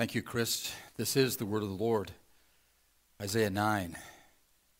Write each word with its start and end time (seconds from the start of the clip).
Thank 0.00 0.14
you, 0.14 0.22
Chris. 0.22 0.72
This 0.96 1.14
is 1.14 1.36
the 1.36 1.44
word 1.44 1.62
of 1.62 1.68
the 1.68 1.74
Lord, 1.74 2.10
Isaiah 3.20 3.50
9. 3.50 3.98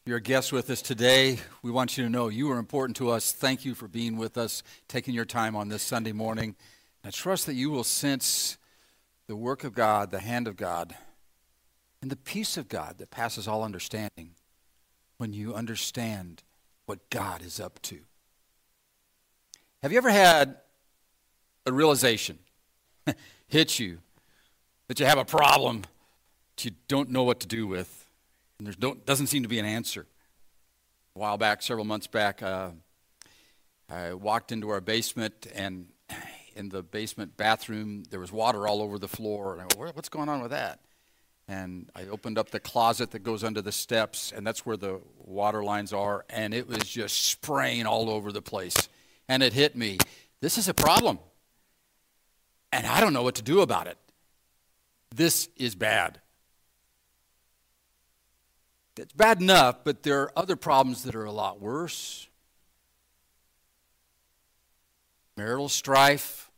You're 0.06 0.16
a 0.16 0.22
guest 0.22 0.50
with 0.50 0.70
us 0.70 0.80
today. 0.80 1.40
We 1.62 1.70
want 1.70 1.98
you 1.98 2.04
to 2.04 2.08
know 2.08 2.28
you 2.28 2.50
are 2.50 2.58
important 2.58 2.96
to 2.96 3.10
us. 3.10 3.30
Thank 3.30 3.66
you 3.66 3.74
for 3.74 3.86
being 3.86 4.16
with 4.16 4.38
us, 4.38 4.62
taking 4.88 5.12
your 5.12 5.26
time 5.26 5.54
on 5.54 5.68
this 5.68 5.82
Sunday 5.82 6.12
morning. 6.12 6.56
I 7.04 7.10
trust 7.10 7.44
that 7.44 7.52
you 7.52 7.68
will 7.68 7.84
sense 7.84 8.56
the 9.26 9.36
work 9.36 9.62
of 9.62 9.74
God, 9.74 10.10
the 10.10 10.20
hand 10.20 10.48
of 10.48 10.56
God, 10.56 10.96
and 12.00 12.10
the 12.10 12.16
peace 12.16 12.56
of 12.56 12.70
God 12.70 12.96
that 12.96 13.10
passes 13.10 13.46
all 13.46 13.62
understanding 13.62 14.30
when 15.18 15.34
you 15.34 15.54
understand 15.54 16.42
what 16.86 17.10
God 17.10 17.42
is 17.42 17.60
up 17.60 17.78
to. 17.82 17.98
Have 19.82 19.92
you 19.92 19.98
ever 19.98 20.08
had 20.08 20.56
a 21.66 21.72
realization 21.72 22.38
hit 23.48 23.78
you 23.78 23.98
that 24.90 24.98
you 24.98 25.06
have 25.06 25.18
a 25.18 25.24
problem 25.24 25.82
that 26.56 26.64
you 26.64 26.72
don't 26.88 27.10
know 27.10 27.22
what 27.22 27.38
to 27.38 27.46
do 27.46 27.64
with, 27.64 28.04
and 28.58 28.66
there 28.66 28.94
doesn't 29.06 29.28
seem 29.28 29.44
to 29.44 29.48
be 29.48 29.60
an 29.60 29.64
answer. 29.64 30.04
A 31.14 31.18
while 31.20 31.38
back, 31.38 31.62
several 31.62 31.84
months 31.84 32.08
back, 32.08 32.42
uh, 32.42 32.70
I 33.88 34.14
walked 34.14 34.50
into 34.50 34.68
our 34.70 34.80
basement, 34.80 35.46
and 35.54 35.86
in 36.56 36.70
the 36.70 36.82
basement 36.82 37.36
bathroom, 37.36 38.02
there 38.10 38.18
was 38.18 38.32
water 38.32 38.66
all 38.66 38.82
over 38.82 38.98
the 38.98 39.06
floor. 39.06 39.52
And 39.52 39.62
I 39.62 39.66
go, 39.72 39.92
what's 39.94 40.08
going 40.08 40.28
on 40.28 40.42
with 40.42 40.50
that? 40.50 40.80
And 41.46 41.88
I 41.94 42.06
opened 42.06 42.36
up 42.36 42.50
the 42.50 42.58
closet 42.58 43.12
that 43.12 43.20
goes 43.20 43.44
under 43.44 43.62
the 43.62 43.70
steps, 43.70 44.32
and 44.34 44.44
that's 44.44 44.66
where 44.66 44.76
the 44.76 45.00
water 45.18 45.62
lines 45.62 45.92
are, 45.92 46.24
and 46.28 46.52
it 46.52 46.66
was 46.66 46.80
just 46.80 47.26
spraying 47.26 47.86
all 47.86 48.10
over 48.10 48.32
the 48.32 48.42
place. 48.42 48.88
And 49.28 49.40
it 49.44 49.52
hit 49.52 49.76
me. 49.76 49.98
This 50.40 50.58
is 50.58 50.66
a 50.66 50.74
problem. 50.74 51.20
And 52.72 52.88
I 52.88 53.00
don't 53.00 53.12
know 53.12 53.22
what 53.22 53.36
to 53.36 53.42
do 53.42 53.60
about 53.60 53.86
it. 53.86 53.96
This 55.14 55.48
is 55.56 55.74
bad. 55.74 56.20
It's 58.96 59.12
bad 59.12 59.40
enough, 59.40 59.82
but 59.82 60.02
there 60.02 60.20
are 60.20 60.32
other 60.36 60.56
problems 60.56 61.04
that 61.04 61.14
are 61.14 61.24
a 61.24 61.32
lot 61.32 61.60
worse. 61.60 62.28
Marital 65.36 65.68
strife, 65.68 66.50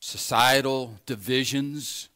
societal 0.00 0.98
divisions, 1.04 2.08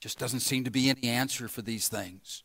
just 0.00 0.18
doesn't 0.18 0.40
seem 0.40 0.64
to 0.64 0.70
be 0.70 0.88
any 0.88 1.08
answer 1.08 1.46
for 1.46 1.60
these 1.60 1.88
things. 1.88 2.42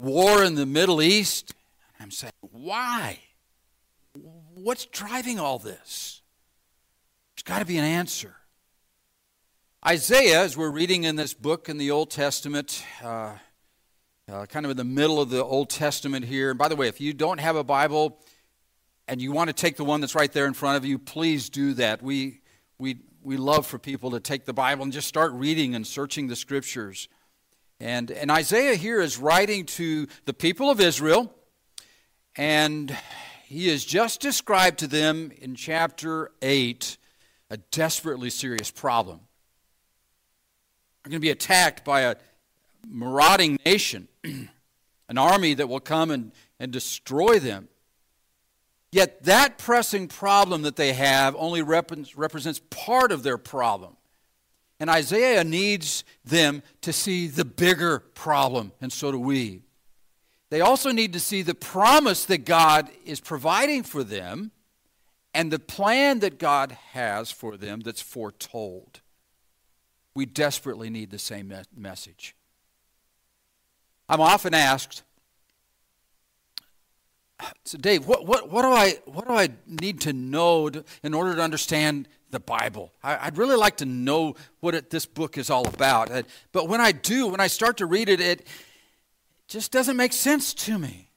War 0.00 0.42
in 0.42 0.56
the 0.56 0.66
Middle 0.66 1.00
East, 1.00 1.54
I'm 2.00 2.10
saying, 2.10 2.32
why? 2.40 3.20
What's 4.54 4.86
driving 4.86 5.38
all 5.38 5.60
this? 5.60 6.22
There's 7.36 7.44
got 7.44 7.60
to 7.60 7.64
be 7.64 7.78
an 7.78 7.84
answer. 7.84 8.36
Isaiah, 9.86 10.40
as 10.40 10.56
we're 10.56 10.70
reading 10.70 11.04
in 11.04 11.16
this 11.16 11.34
book 11.34 11.68
in 11.68 11.76
the 11.76 11.90
Old 11.90 12.10
Testament, 12.10 12.82
uh, 13.02 13.34
uh, 14.32 14.46
kind 14.46 14.64
of 14.64 14.70
in 14.70 14.78
the 14.78 14.82
middle 14.82 15.20
of 15.20 15.28
the 15.28 15.44
Old 15.44 15.68
Testament 15.68 16.24
here. 16.24 16.48
And 16.48 16.58
by 16.58 16.68
the 16.68 16.76
way, 16.76 16.88
if 16.88 17.02
you 17.02 17.12
don't 17.12 17.38
have 17.38 17.54
a 17.54 17.62
Bible 17.62 18.18
and 19.06 19.20
you 19.20 19.30
want 19.30 19.48
to 19.48 19.52
take 19.52 19.76
the 19.76 19.84
one 19.84 20.00
that's 20.00 20.14
right 20.14 20.32
there 20.32 20.46
in 20.46 20.54
front 20.54 20.78
of 20.78 20.86
you, 20.86 20.98
please 20.98 21.50
do 21.50 21.74
that. 21.74 22.02
We, 22.02 22.40
we, 22.78 23.00
we 23.22 23.36
love 23.36 23.66
for 23.66 23.78
people 23.78 24.12
to 24.12 24.20
take 24.20 24.46
the 24.46 24.54
Bible 24.54 24.84
and 24.84 24.90
just 24.92 25.06
start 25.06 25.32
reading 25.32 25.74
and 25.74 25.86
searching 25.86 26.28
the 26.28 26.36
scriptures. 26.36 27.06
And, 27.78 28.10
and 28.10 28.30
Isaiah 28.30 28.76
here 28.76 29.02
is 29.02 29.18
writing 29.18 29.66
to 29.66 30.06
the 30.24 30.32
people 30.32 30.70
of 30.70 30.80
Israel, 30.80 31.30
and 32.36 32.96
he 33.44 33.68
has 33.68 33.84
just 33.84 34.22
described 34.22 34.78
to 34.78 34.86
them 34.86 35.30
in 35.42 35.54
chapter 35.54 36.32
8 36.40 36.96
a 37.50 37.58
desperately 37.58 38.30
serious 38.30 38.70
problem 38.70 39.20
are 41.04 41.10
going 41.10 41.20
to 41.20 41.20
be 41.20 41.30
attacked 41.30 41.84
by 41.84 42.02
a 42.02 42.16
marauding 42.86 43.58
nation, 43.66 44.08
an 44.24 45.18
army 45.18 45.52
that 45.54 45.68
will 45.68 45.80
come 45.80 46.10
and, 46.10 46.32
and 46.58 46.72
destroy 46.72 47.38
them. 47.38 47.68
Yet 48.90 49.24
that 49.24 49.58
pressing 49.58 50.08
problem 50.08 50.62
that 50.62 50.76
they 50.76 50.92
have 50.92 51.36
only 51.36 51.62
rep- 51.62 51.92
represents 52.16 52.60
part 52.70 53.12
of 53.12 53.22
their 53.22 53.36
problem. 53.36 53.96
And 54.80 54.88
Isaiah 54.88 55.44
needs 55.44 56.04
them 56.24 56.62
to 56.80 56.92
see 56.92 57.26
the 57.26 57.44
bigger 57.44 57.98
problem, 57.98 58.72
and 58.80 58.92
so 58.92 59.12
do 59.12 59.18
we. 59.18 59.60
They 60.50 60.60
also 60.60 60.90
need 60.90 61.12
to 61.12 61.20
see 61.20 61.42
the 61.42 61.54
promise 61.54 62.24
that 62.26 62.44
God 62.44 62.88
is 63.04 63.20
providing 63.20 63.82
for 63.82 64.04
them 64.04 64.52
and 65.34 65.50
the 65.50 65.58
plan 65.58 66.20
that 66.20 66.38
God 66.38 66.72
has 66.92 67.30
for 67.30 67.56
them 67.56 67.80
that's 67.80 68.00
foretold. 68.00 69.00
We 70.14 70.26
desperately 70.26 70.90
need 70.90 71.10
the 71.10 71.18
same 71.18 71.48
me- 71.48 71.56
message. 71.76 72.36
I'm 74.08 74.20
often 74.20 74.54
asked, 74.54 75.02
so 77.64 77.78
Dave, 77.78 78.06
what, 78.06 78.26
what, 78.26 78.50
what, 78.50 78.62
do 78.62 78.72
I, 78.72 78.98
what 79.06 79.26
do 79.26 79.34
I 79.34 79.48
need 79.66 80.00
to 80.02 80.12
know 80.12 80.70
to, 80.70 80.84
in 81.02 81.14
order 81.14 81.34
to 81.34 81.42
understand 81.42 82.08
the 82.30 82.40
Bible? 82.40 82.92
I, 83.02 83.26
would 83.26 83.38
really 83.38 83.56
like 83.56 83.78
to 83.78 83.86
know 83.86 84.36
what 84.60 84.74
it, 84.74 84.90
this 84.90 85.06
book 85.06 85.38
is 85.38 85.50
all 85.50 85.66
about. 85.66 86.10
But 86.52 86.68
when 86.68 86.80
I 86.80 86.92
do, 86.92 87.28
when 87.28 87.40
I 87.40 87.46
start 87.48 87.78
to 87.78 87.86
read 87.86 88.08
it, 88.08 88.20
it 88.20 88.46
just 89.48 89.72
doesn't 89.72 89.96
make 89.96 90.12
sense 90.12 90.54
to 90.54 90.78
me. 90.78 91.10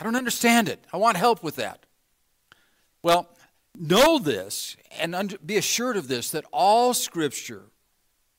I 0.00 0.04
don't 0.04 0.16
understand 0.16 0.68
it. 0.68 0.84
I 0.92 0.96
want 0.96 1.16
help 1.16 1.42
with 1.42 1.56
that. 1.56 1.86
Well, 3.02 3.28
know 3.78 4.18
this 4.18 4.76
and 5.00 5.14
under, 5.14 5.38
be 5.38 5.56
assured 5.56 5.96
of 5.96 6.08
this 6.08 6.30
that 6.30 6.44
all 6.52 6.94
Scripture 6.94 7.64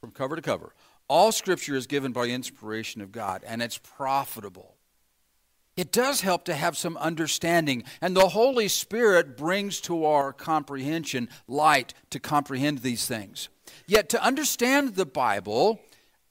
from 0.04 0.12
cover 0.12 0.36
to 0.36 0.42
cover. 0.42 0.74
All 1.08 1.32
scripture 1.32 1.78
is 1.78 1.88
given 1.88 2.12
by 2.12 2.26
inspiration 2.26 3.00
of 3.00 3.14
God, 3.14 3.42
and 3.48 3.62
it's 3.62 3.78
profitable. 3.78 4.76
It 5.78 5.94
does 5.94 6.20
help 6.20 6.44
to 6.44 6.54
have 6.54 6.76
some 6.76 6.98
understanding, 6.98 7.86
and 8.02 8.14
the 8.14 8.28
Holy 8.28 8.68
Spirit 8.68 9.38
brings 9.38 9.80
to 9.80 10.04
our 10.04 10.34
comprehension 10.34 11.30
light 11.48 11.94
to 12.10 12.20
comprehend 12.20 12.80
these 12.80 13.08
things. 13.08 13.48
Yet, 13.88 14.10
to 14.10 14.22
understand 14.22 14.96
the 14.96 15.06
Bible, 15.06 15.80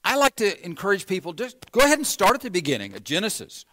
I 0.03 0.17
like 0.17 0.35
to 0.35 0.63
encourage 0.63 1.07
people 1.07 1.33
just 1.33 1.71
go 1.71 1.79
ahead 1.79 1.97
and 1.97 2.05
start 2.05 2.35
at 2.35 2.41
the 2.41 2.51
beginning, 2.51 2.93
at 2.93 3.03
Genesis. 3.03 3.65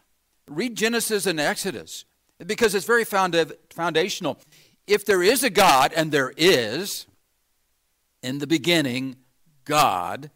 Read 0.48 0.76
Genesis 0.76 1.26
and 1.26 1.38
Exodus, 1.38 2.06
because 2.46 2.74
it's 2.74 2.86
very 2.86 3.04
foundational. 3.04 4.38
If 4.86 5.04
there 5.04 5.22
is 5.22 5.44
a 5.44 5.50
God, 5.50 5.92
and 5.94 6.10
there 6.10 6.32
is, 6.38 7.04
in 8.22 8.38
the 8.38 8.46
beginning, 8.46 9.16
God 9.70 10.32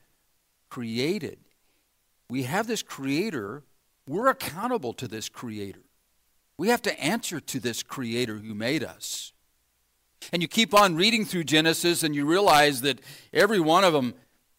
created. 0.70 1.38
We 2.30 2.44
have 2.44 2.68
this 2.68 2.84
creator. 2.84 3.64
We're 4.06 4.28
accountable 4.28 4.92
to 4.92 5.08
this 5.08 5.28
creator. 5.28 5.82
We 6.56 6.68
have 6.68 6.82
to 6.82 7.00
answer 7.00 7.40
to 7.40 7.58
this 7.58 7.82
creator 7.82 8.36
who 8.36 8.54
made 8.54 8.84
us. 8.84 9.32
And 10.32 10.40
you 10.40 10.46
keep 10.46 10.72
on 10.72 10.94
reading 10.94 11.24
through 11.24 11.44
Genesis 11.44 12.04
and 12.04 12.14
you 12.14 12.26
realize 12.26 12.82
that 12.82 13.00
every 13.32 13.58
one 13.58 13.82
of 13.82 13.92
them, 13.92 14.14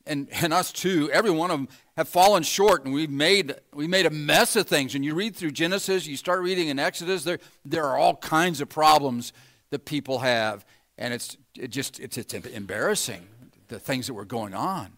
and, 0.06 0.28
and 0.42 0.54
us 0.54 0.74
too, 0.74 1.10
every 1.14 1.32
one 1.32 1.52
of 1.52 1.58
them 1.58 1.70
have 1.96 2.10
fallen 2.10 2.44
short 2.44 2.84
and 2.84 2.94
we've 2.94 3.10
made, 3.10 3.56
we 3.74 3.88
made 3.88 4.06
a 4.06 4.10
mess 4.10 4.58
of 4.58 4.68
things. 4.68 4.94
And 4.94 5.06
you 5.06 5.16
read 5.16 5.38
through 5.38 5.52
Genesis, 5.52 6.06
you 6.06 6.18
start 6.18 6.42
reading 6.42 6.68
in 6.68 6.80
Exodus, 6.80 7.24
there, 7.24 7.40
there 7.64 7.86
are 7.86 7.98
all 7.98 8.18
kinds 8.18 8.60
of 8.60 8.68
problems 8.68 9.32
that 9.70 9.86
people 9.86 10.20
have. 10.20 10.66
And 10.98 11.14
it's 11.14 11.38
it 11.58 11.70
just 11.70 12.02
it's, 12.02 12.18
it's 12.18 12.34
embarrassing 12.34 13.26
the 13.68 13.80
things 13.80 14.08
that 14.08 14.14
were 14.14 14.26
going 14.26 14.54
on. 14.54 14.98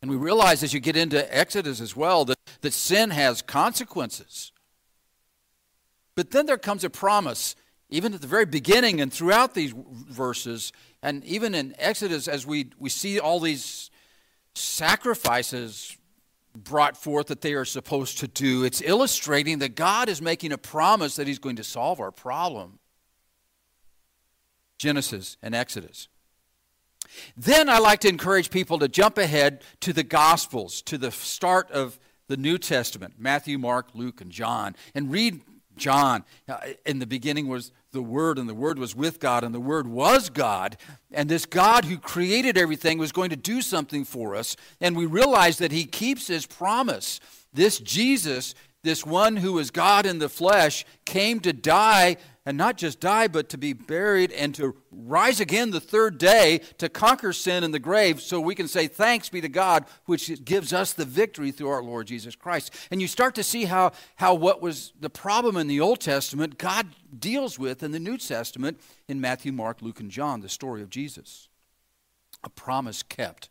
And 0.00 0.10
we 0.10 0.16
realize 0.16 0.62
as 0.62 0.74
you 0.74 0.80
get 0.80 0.96
into 0.96 1.36
Exodus 1.36 1.80
as 1.80 1.94
well 1.94 2.24
that, 2.24 2.38
that 2.60 2.72
sin 2.72 3.10
has 3.10 3.40
consequences. 3.40 4.50
But 6.14 6.32
then 6.32 6.46
there 6.46 6.58
comes 6.58 6.84
a 6.84 6.90
promise, 6.90 7.54
even 7.88 8.12
at 8.12 8.20
the 8.20 8.26
very 8.26 8.44
beginning 8.44 9.00
and 9.00 9.12
throughout 9.12 9.54
these 9.54 9.72
verses, 9.72 10.72
and 11.02 11.24
even 11.24 11.54
in 11.54 11.74
Exodus, 11.78 12.26
as 12.28 12.46
we, 12.46 12.70
we 12.78 12.90
see 12.90 13.20
all 13.20 13.40
these 13.40 13.90
sacrifices 14.54 15.96
brought 16.54 16.96
forth 16.96 17.28
that 17.28 17.40
they 17.40 17.54
are 17.54 17.64
supposed 17.64 18.18
to 18.18 18.28
do, 18.28 18.64
it's 18.64 18.82
illustrating 18.82 19.60
that 19.60 19.74
God 19.74 20.08
is 20.08 20.20
making 20.20 20.52
a 20.52 20.58
promise 20.58 21.16
that 21.16 21.26
He's 21.26 21.38
going 21.38 21.56
to 21.56 21.64
solve 21.64 22.00
our 22.00 22.10
problem. 22.10 22.78
Genesis 24.78 25.36
and 25.40 25.54
Exodus. 25.54 26.08
Then 27.36 27.68
I 27.68 27.78
like 27.78 28.00
to 28.00 28.08
encourage 28.08 28.50
people 28.50 28.78
to 28.78 28.88
jump 28.88 29.18
ahead 29.18 29.62
to 29.80 29.92
the 29.92 30.02
Gospels, 30.02 30.82
to 30.82 30.98
the 30.98 31.10
start 31.10 31.70
of 31.70 31.98
the 32.28 32.36
New 32.36 32.58
Testament 32.58 33.14
Matthew, 33.18 33.58
Mark, 33.58 33.88
Luke, 33.94 34.20
and 34.20 34.30
John, 34.30 34.76
and 34.94 35.10
read 35.10 35.40
John. 35.76 36.24
Uh, 36.48 36.58
in 36.86 36.98
the 36.98 37.06
beginning 37.06 37.48
was 37.48 37.72
the 37.92 38.02
Word, 38.02 38.38
and 38.38 38.48
the 38.48 38.54
Word 38.54 38.78
was 38.78 38.94
with 38.94 39.20
God, 39.20 39.44
and 39.44 39.54
the 39.54 39.60
Word 39.60 39.86
was 39.86 40.30
God. 40.30 40.76
And 41.10 41.28
this 41.28 41.46
God 41.46 41.84
who 41.84 41.98
created 41.98 42.56
everything 42.56 42.98
was 42.98 43.12
going 43.12 43.30
to 43.30 43.36
do 43.36 43.60
something 43.60 44.04
for 44.04 44.34
us. 44.34 44.56
And 44.80 44.96
we 44.96 45.06
realize 45.06 45.58
that 45.58 45.72
He 45.72 45.84
keeps 45.84 46.26
His 46.26 46.46
promise. 46.46 47.20
This 47.52 47.78
Jesus 47.78 48.54
this 48.82 49.06
one 49.06 49.36
who 49.36 49.58
is 49.58 49.70
God 49.70 50.06
in 50.06 50.18
the 50.18 50.28
flesh, 50.28 50.84
came 51.04 51.40
to 51.40 51.52
die, 51.52 52.16
and 52.44 52.56
not 52.56 52.76
just 52.76 52.98
die, 52.98 53.28
but 53.28 53.48
to 53.50 53.58
be 53.58 53.72
buried 53.72 54.32
and 54.32 54.52
to 54.56 54.74
rise 54.90 55.38
again 55.38 55.70
the 55.70 55.80
third 55.80 56.18
day 56.18 56.60
to 56.78 56.88
conquer 56.88 57.32
sin 57.32 57.62
and 57.62 57.72
the 57.72 57.78
grave, 57.78 58.20
so 58.20 58.40
we 58.40 58.56
can 58.56 58.66
say, 58.66 58.88
Thanks 58.88 59.28
be 59.28 59.40
to 59.40 59.48
God, 59.48 59.84
which 60.06 60.44
gives 60.44 60.72
us 60.72 60.92
the 60.92 61.04
victory 61.04 61.52
through 61.52 61.68
our 61.68 61.82
Lord 61.82 62.08
Jesus 62.08 62.34
Christ. 62.34 62.74
And 62.90 63.00
you 63.00 63.06
start 63.06 63.36
to 63.36 63.44
see 63.44 63.66
how, 63.66 63.92
how 64.16 64.34
what 64.34 64.60
was 64.60 64.92
the 64.98 65.10
problem 65.10 65.56
in 65.56 65.68
the 65.68 65.80
Old 65.80 66.00
Testament, 66.00 66.58
God 66.58 66.88
deals 67.16 67.58
with 67.58 67.84
in 67.84 67.92
the 67.92 68.00
New 68.00 68.18
Testament 68.18 68.80
in 69.06 69.20
Matthew, 69.20 69.52
Mark, 69.52 69.80
Luke, 69.80 70.00
and 70.00 70.10
John, 70.10 70.40
the 70.40 70.48
story 70.48 70.82
of 70.82 70.90
Jesus. 70.90 71.48
A 72.42 72.50
promise 72.50 73.04
kept. 73.04 73.48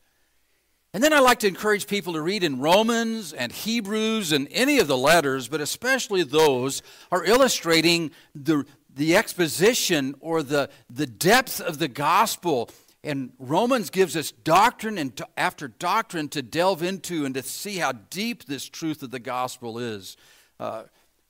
And 0.94 1.02
then 1.02 1.14
I 1.14 1.20
like 1.20 1.40
to 1.40 1.48
encourage 1.48 1.88
people 1.88 2.14
to 2.14 2.22
read 2.22 2.44
in 2.44 2.60
Romans 2.60 3.32
and 3.32 3.50
Hebrews 3.50 4.34
and 4.34 4.50
any 4.52 4.78
of 4.80 4.88
the 4.88 4.98
letters, 4.98 5.48
but 5.48 5.62
especially 5.62 6.24
those 6.24 6.82
are 7.14 7.24
illustrating 7.24 8.12
the, 8.36 8.66
the 8.94 9.16
exposition 9.16 10.16
or 10.20 10.44
the, 10.44 10.70
the 10.90 11.08
depth 11.08 11.62
of 11.62 11.80
the 11.80 11.88
gospel. 11.88 12.70
And 13.06 13.32
Romans 13.40 13.90
gives 13.90 14.18
us 14.18 14.32
doctrine 14.32 14.98
and 14.98 15.20
after 15.38 15.70
doctrine 15.70 16.28
to 16.30 16.42
delve 16.42 16.84
into 16.84 17.24
and 17.24 17.34
to 17.36 17.44
see 17.44 17.78
how 17.78 17.94
deep 17.94 18.44
this 18.46 18.68
truth 18.68 19.02
of 19.02 19.12
the 19.12 19.20
gospel 19.20 19.80
is. 19.80 20.18
Uh, 20.60 20.84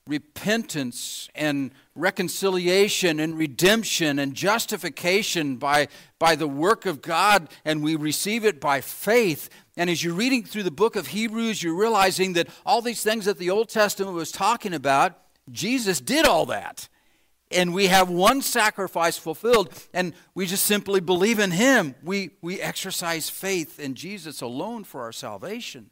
repentance 0.08 1.30
and 1.36 1.72
reconciliation 1.96 3.20
and 3.20 3.38
redemption 3.38 4.20
and 4.20 4.34
justification 4.34 5.58
by, 5.58 5.88
by 6.20 6.36
the 6.36 6.48
work 6.48 6.86
of 6.86 7.02
God, 7.02 7.50
and 7.66 7.84
we 7.84 7.96
receive 7.96 8.46
it 8.46 8.60
by 8.60 8.82
faith. 8.82 9.50
And 9.78 9.90
as 9.90 10.04
you're 10.04 10.14
reading 10.14 10.44
through 10.44 10.64
the 10.64 10.72
book 10.72 10.96
of 10.96 11.08
Hebrews, 11.08 11.62
you're 11.62 11.76
realizing 11.76 12.34
that 12.34 12.48
all 12.66 12.82
these 12.82 13.04
things 13.04 13.26
that 13.26 13.38
the 13.38 13.50
Old 13.50 13.70
Testament 13.70 14.16
was 14.16 14.32
talking 14.32 14.74
about, 14.74 15.18
Jesus 15.52 16.00
did 16.00 16.26
all 16.26 16.46
that. 16.48 16.88
And 17.52 17.74
we 17.74 17.88
have 17.88 18.10
one 18.10 18.42
sacrifice 18.42 19.18
fulfilled, 19.18 19.74
and 19.94 20.14
we 20.34 20.46
just 20.46 20.66
simply 20.66 21.02
believe 21.02 21.38
in 21.38 21.52
Him. 21.52 21.96
We, 22.02 22.32
we 22.42 22.62
exercise 22.62 23.30
faith 23.30 23.80
in 23.80 23.94
Jesus 23.94 24.42
alone 24.42 24.86
for 24.86 25.02
our 25.02 25.12
salvation. 25.12 25.90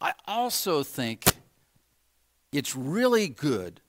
I 0.00 0.12
also 0.26 0.82
think 0.82 1.24
it's 2.52 2.76
really 2.76 3.28
good 3.28 3.80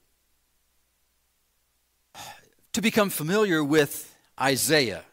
to 2.72 2.80
become 2.80 3.10
familiar 3.10 3.62
with 3.62 4.16
Isaiah. 4.40 5.04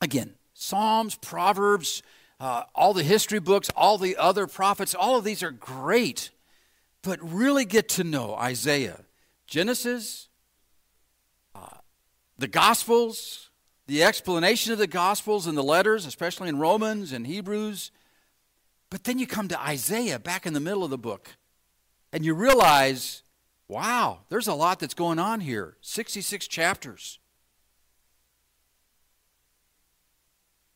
Again, 0.00 0.34
Psalms, 0.54 1.16
Proverbs, 1.16 2.02
uh, 2.38 2.64
all 2.74 2.94
the 2.94 3.02
history 3.02 3.40
books, 3.40 3.70
all 3.76 3.98
the 3.98 4.16
other 4.16 4.46
prophets, 4.46 4.94
all 4.94 5.16
of 5.16 5.24
these 5.24 5.42
are 5.42 5.50
great. 5.50 6.30
But 7.02 7.18
really 7.22 7.64
get 7.64 7.88
to 7.90 8.04
know 8.04 8.34
Isaiah, 8.34 9.04
Genesis, 9.46 10.28
uh, 11.54 11.78
the 12.36 12.48
Gospels, 12.48 13.50
the 13.86 14.02
explanation 14.02 14.72
of 14.72 14.78
the 14.78 14.86
Gospels 14.86 15.46
and 15.46 15.56
the 15.56 15.62
letters, 15.62 16.06
especially 16.06 16.48
in 16.48 16.58
Romans 16.58 17.12
and 17.12 17.26
Hebrews. 17.26 17.90
But 18.90 19.04
then 19.04 19.18
you 19.18 19.26
come 19.26 19.48
to 19.48 19.60
Isaiah 19.60 20.18
back 20.18 20.46
in 20.46 20.54
the 20.54 20.60
middle 20.60 20.84
of 20.84 20.90
the 20.90 20.98
book, 20.98 21.36
and 22.12 22.24
you 22.24 22.34
realize, 22.34 23.22
wow, 23.68 24.20
there's 24.28 24.48
a 24.48 24.54
lot 24.54 24.80
that's 24.80 24.94
going 24.94 25.18
on 25.18 25.40
here 25.40 25.76
66 25.80 26.48
chapters. 26.48 27.18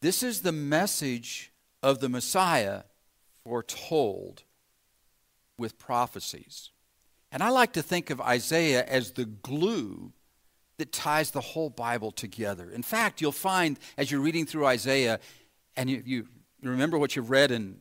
This 0.01 0.23
is 0.23 0.43
the 0.43 0.53
message 0.53 1.53
of 1.83 2.01
the 2.01 2.09
Messiah 2.09 2.83
foretold 3.45 4.43
with 5.57 5.79
prophecies. 5.79 6.71
And 7.31 7.43
I 7.43 7.51
like 7.51 7.73
to 7.75 7.83
think 7.83 8.11
of 8.11 8.21
Isaiah 8.21 8.85
as 8.85 9.13
the 9.13 9.25
glue 9.25 10.13
that 10.79 10.93
ties 10.93 11.31
the 11.31 11.41
whole 11.41 11.71
Bible 11.71 12.11
together. 12.11 12.69
In 12.71 12.83
fact, 12.83 13.21
you'll 13.21 13.33
find 13.33 13.79
as 13.97 14.11
you're 14.11 14.21
reading 14.21 14.45
through 14.45 14.67
Isaiah, 14.67 15.21
and 15.77 15.89
you, 15.89 16.03
you 16.05 16.29
remember 16.63 16.99
what 16.99 17.15
you've 17.15 17.31
read 17.31 17.51
in 17.53 17.79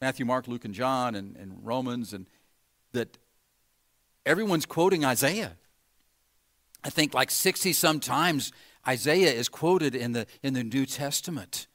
Matthew, 0.00 0.26
Mark, 0.26 0.46
Luke, 0.46 0.64
and 0.64 0.74
John, 0.74 1.14
and, 1.14 1.36
and 1.36 1.58
Romans, 1.62 2.12
and 2.12 2.26
that 2.92 3.18
everyone's 4.24 4.66
quoting 4.66 5.04
Isaiah. 5.04 5.56
I 6.84 6.90
think 6.90 7.14
like 7.14 7.30
60 7.30 7.72
some 7.72 8.00
times 8.00 8.52
Isaiah 8.86 9.32
is 9.32 9.48
quoted 9.48 9.94
in 9.94 10.12
the, 10.12 10.26
in 10.42 10.54
the 10.54 10.62
New 10.62 10.86
Testament. 10.86 11.66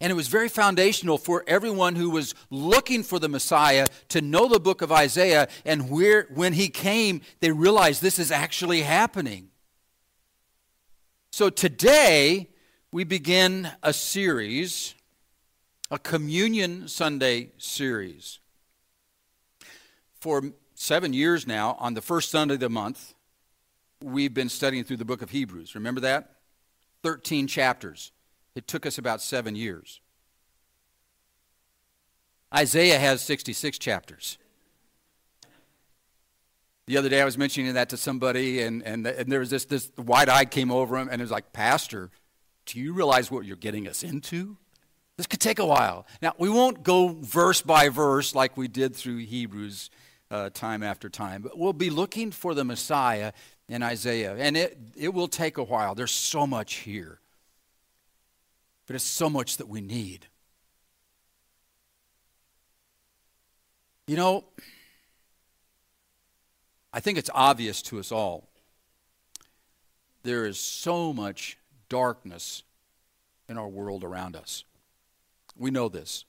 And 0.00 0.10
it 0.10 0.14
was 0.14 0.28
very 0.28 0.48
foundational 0.48 1.18
for 1.18 1.44
everyone 1.46 1.94
who 1.94 2.10
was 2.10 2.34
looking 2.50 3.02
for 3.02 3.18
the 3.18 3.28
Messiah 3.28 3.86
to 4.08 4.20
know 4.20 4.48
the 4.48 4.58
book 4.58 4.82
of 4.82 4.90
Isaiah. 4.90 5.48
And 5.64 5.88
where, 5.88 6.26
when 6.34 6.52
he 6.52 6.68
came, 6.68 7.20
they 7.40 7.52
realized 7.52 8.02
this 8.02 8.18
is 8.18 8.30
actually 8.30 8.82
happening. 8.82 9.50
So 11.30 11.48
today, 11.48 12.50
we 12.90 13.04
begin 13.04 13.70
a 13.82 13.92
series 13.92 14.94
a 15.90 15.98
Communion 15.98 16.88
Sunday 16.88 17.50
series. 17.58 18.38
For 20.20 20.42
seven 20.74 21.12
years 21.12 21.46
now, 21.46 21.76
on 21.78 21.94
the 21.94 22.00
first 22.00 22.30
Sunday 22.30 22.54
of 22.54 22.60
the 22.60 22.70
month, 22.70 23.14
we've 24.02 24.32
been 24.32 24.48
studying 24.48 24.84
through 24.84 24.96
the 24.96 25.04
book 25.04 25.22
of 25.22 25.30
Hebrews. 25.30 25.74
Remember 25.74 26.00
that? 26.00 26.36
13 27.02 27.46
chapters. 27.46 28.12
It 28.54 28.66
took 28.66 28.86
us 28.86 28.96
about 28.96 29.20
seven 29.20 29.56
years. 29.56 30.00
Isaiah 32.54 32.98
has 32.98 33.20
66 33.20 33.78
chapters. 33.78 34.38
The 36.86 36.96
other 36.96 37.08
day 37.08 37.20
I 37.20 37.24
was 37.24 37.36
mentioning 37.36 37.74
that 37.74 37.88
to 37.90 37.96
somebody, 37.96 38.62
and, 38.62 38.82
and, 38.82 39.06
and 39.06 39.30
there 39.30 39.40
was 39.40 39.50
this, 39.50 39.64
this 39.64 39.90
wide 39.96 40.28
eye 40.28 40.44
came 40.44 40.70
over 40.70 40.96
him, 40.96 41.08
and 41.10 41.20
it 41.20 41.24
was 41.24 41.30
like, 41.30 41.52
Pastor, 41.52 42.10
do 42.66 42.78
you 42.78 42.92
realize 42.92 43.30
what 43.30 43.44
you're 43.44 43.56
getting 43.56 43.88
us 43.88 44.02
into? 44.02 44.56
This 45.16 45.26
could 45.26 45.40
take 45.40 45.58
a 45.58 45.66
while. 45.66 46.06
Now, 46.20 46.32
we 46.38 46.48
won't 46.48 46.82
go 46.82 47.16
verse 47.20 47.62
by 47.62 47.88
verse 47.88 48.34
like 48.34 48.56
we 48.56 48.66
did 48.66 48.96
through 48.96 49.18
Hebrews 49.18 49.90
uh, 50.30 50.50
time 50.50 50.82
after 50.82 51.08
time, 51.08 51.42
but 51.42 51.56
we'll 51.56 51.72
be 51.72 51.90
looking 51.90 52.32
for 52.32 52.54
the 52.54 52.64
Messiah 52.64 53.32
in 53.68 53.82
Isaiah. 53.82 54.34
And 54.36 54.56
it, 54.56 54.76
it 54.96 55.14
will 55.14 55.28
take 55.28 55.56
a 55.56 55.62
while. 55.62 55.94
There's 55.94 56.10
so 56.10 56.46
much 56.46 56.74
here, 56.76 57.20
but 58.86 58.96
it's 58.96 59.04
so 59.04 59.30
much 59.30 59.58
that 59.58 59.68
we 59.68 59.80
need. 59.80 60.26
You 64.08 64.16
know, 64.16 64.44
I 66.92 67.00
think 67.00 67.18
it's 67.18 67.30
obvious 67.32 67.80
to 67.82 68.00
us 68.00 68.10
all. 68.10 68.48
There 70.24 70.46
is 70.46 70.58
so 70.58 71.12
much 71.12 71.56
darkness 71.88 72.64
in 73.48 73.56
our 73.58 73.68
world 73.68 74.02
around 74.04 74.36
us. 74.36 74.64
We 75.56 75.70
know 75.70 75.88
this. 75.88 76.24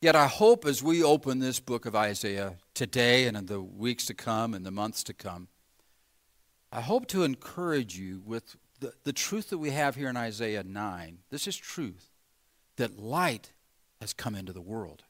Yet 0.00 0.16
I 0.16 0.26
hope 0.26 0.66
as 0.66 0.82
we 0.82 1.02
open 1.02 1.38
this 1.38 1.60
book 1.60 1.86
of 1.86 1.96
Isaiah 1.96 2.56
today 2.74 3.26
and 3.26 3.36
in 3.36 3.46
the 3.46 3.60
weeks 3.60 4.04
to 4.06 4.14
come 4.14 4.52
and 4.52 4.64
the 4.64 4.70
months 4.70 5.02
to 5.04 5.14
come, 5.14 5.48
I 6.70 6.82
hope 6.82 7.06
to 7.08 7.24
encourage 7.24 7.96
you 7.96 8.22
with 8.24 8.56
the, 8.80 8.92
the 9.04 9.12
truth 9.12 9.50
that 9.50 9.58
we 9.58 9.70
have 9.70 9.94
here 9.94 10.10
in 10.10 10.16
Isaiah 10.16 10.62
9. 10.62 11.18
This 11.30 11.46
is 11.46 11.56
truth 11.56 12.10
that 12.76 12.98
light 12.98 13.52
has 14.00 14.12
come 14.12 14.34
into 14.34 14.52
the 14.52 14.60
world. 14.60 15.04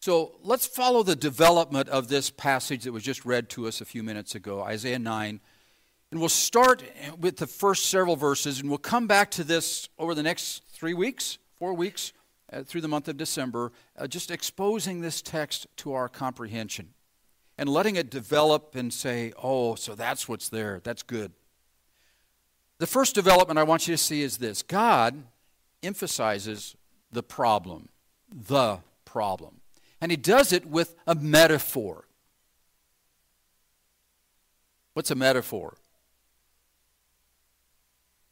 So 0.00 0.36
let's 0.42 0.66
follow 0.66 1.02
the 1.02 1.16
development 1.16 1.88
of 1.88 2.08
this 2.08 2.30
passage 2.30 2.84
that 2.84 2.92
was 2.92 3.02
just 3.02 3.24
read 3.24 3.50
to 3.50 3.66
us 3.66 3.80
a 3.80 3.84
few 3.84 4.02
minutes 4.02 4.34
ago, 4.34 4.62
Isaiah 4.62 4.98
9 4.98 5.40
and 6.10 6.20
we'll 6.20 6.28
start 6.28 6.82
with 7.18 7.36
the 7.36 7.46
first 7.46 7.86
several 7.86 8.16
verses, 8.16 8.60
and 8.60 8.68
we'll 8.68 8.78
come 8.78 9.06
back 9.06 9.30
to 9.32 9.44
this 9.44 9.88
over 9.98 10.14
the 10.14 10.22
next 10.22 10.62
three 10.68 10.94
weeks, 10.94 11.38
four 11.58 11.74
weeks, 11.74 12.12
uh, 12.52 12.62
through 12.62 12.80
the 12.80 12.88
month 12.88 13.08
of 13.08 13.16
December, 13.16 13.72
uh, 13.98 14.06
just 14.06 14.30
exposing 14.30 15.00
this 15.00 15.20
text 15.20 15.66
to 15.76 15.92
our 15.92 16.08
comprehension 16.08 16.94
and 17.58 17.68
letting 17.68 17.96
it 17.96 18.10
develop 18.10 18.74
and 18.74 18.92
say, 18.92 19.32
oh, 19.42 19.74
so 19.74 19.94
that's 19.94 20.28
what's 20.28 20.48
there. 20.48 20.80
That's 20.82 21.02
good. 21.02 21.32
The 22.78 22.86
first 22.86 23.14
development 23.14 23.58
I 23.58 23.64
want 23.64 23.88
you 23.88 23.94
to 23.94 23.98
see 23.98 24.22
is 24.22 24.38
this 24.38 24.62
God 24.62 25.24
emphasizes 25.82 26.76
the 27.12 27.22
problem, 27.22 27.88
the 28.32 28.78
problem. 29.04 29.60
And 30.00 30.12
he 30.12 30.16
does 30.16 30.52
it 30.52 30.64
with 30.64 30.94
a 31.06 31.14
metaphor. 31.16 32.04
What's 34.94 35.10
a 35.10 35.16
metaphor? 35.16 35.76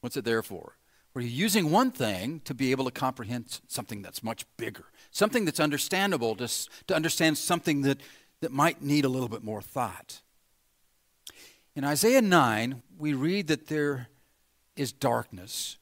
What's 0.07 0.17
it 0.17 0.25
there 0.25 0.45
for? 0.45 0.77
Where 1.13 1.25
you're 1.25 1.33
using 1.33 1.73
one 1.73 1.91
thing 1.91 2.41
to 2.45 2.55
be 2.55 2.71
able 2.71 2.85
to 2.85 2.93
comprehend 2.93 3.59
something 3.67 4.03
that's 4.03 4.23
much 4.23 4.47
bigger, 4.57 4.85
something 5.11 5.45
that's 5.45 5.59
understandable, 5.59 6.37
to, 6.37 6.47
to 6.87 6.95
understand 6.95 7.39
something 7.39 7.83
that, 7.83 8.01
that 8.41 8.53
might 8.53 8.81
need 8.81 9.05
a 9.05 9.09
little 9.09 9.29
bit 9.29 9.43
more 9.43 9.61
thought. 9.61 10.23
In 11.75 11.83
Isaiah 11.83 12.23
9, 12.23 12.83
we 12.97 13.15
read 13.15 13.49
that 13.49 13.67
there 13.67 14.07
is 14.77 14.93
darkness. 14.93 15.77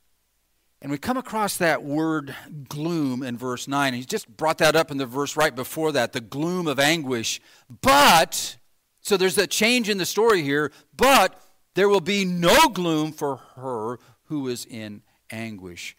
And 0.80 0.90
we 0.90 0.96
come 0.96 1.18
across 1.18 1.58
that 1.58 1.82
word 1.82 2.34
gloom 2.70 3.22
in 3.22 3.36
verse 3.36 3.68
9. 3.68 3.92
He 3.92 4.04
just 4.04 4.34
brought 4.38 4.56
that 4.56 4.74
up 4.74 4.90
in 4.90 4.96
the 4.96 5.04
verse 5.04 5.36
right 5.36 5.54
before 5.54 5.92
that 5.92 6.14
the 6.14 6.22
gloom 6.22 6.66
of 6.66 6.78
anguish. 6.78 7.42
But, 7.82 8.56
so 9.02 9.18
there's 9.18 9.36
a 9.36 9.46
change 9.46 9.90
in 9.90 9.98
the 9.98 10.06
story 10.06 10.40
here, 10.40 10.72
but 10.96 11.38
there 11.74 11.90
will 11.90 12.00
be 12.00 12.24
no 12.24 12.68
gloom 12.68 13.12
for 13.12 13.36
her 13.56 13.98
who 14.24 14.48
is 14.48 14.66
in 14.66 15.02
anguish. 15.30 15.96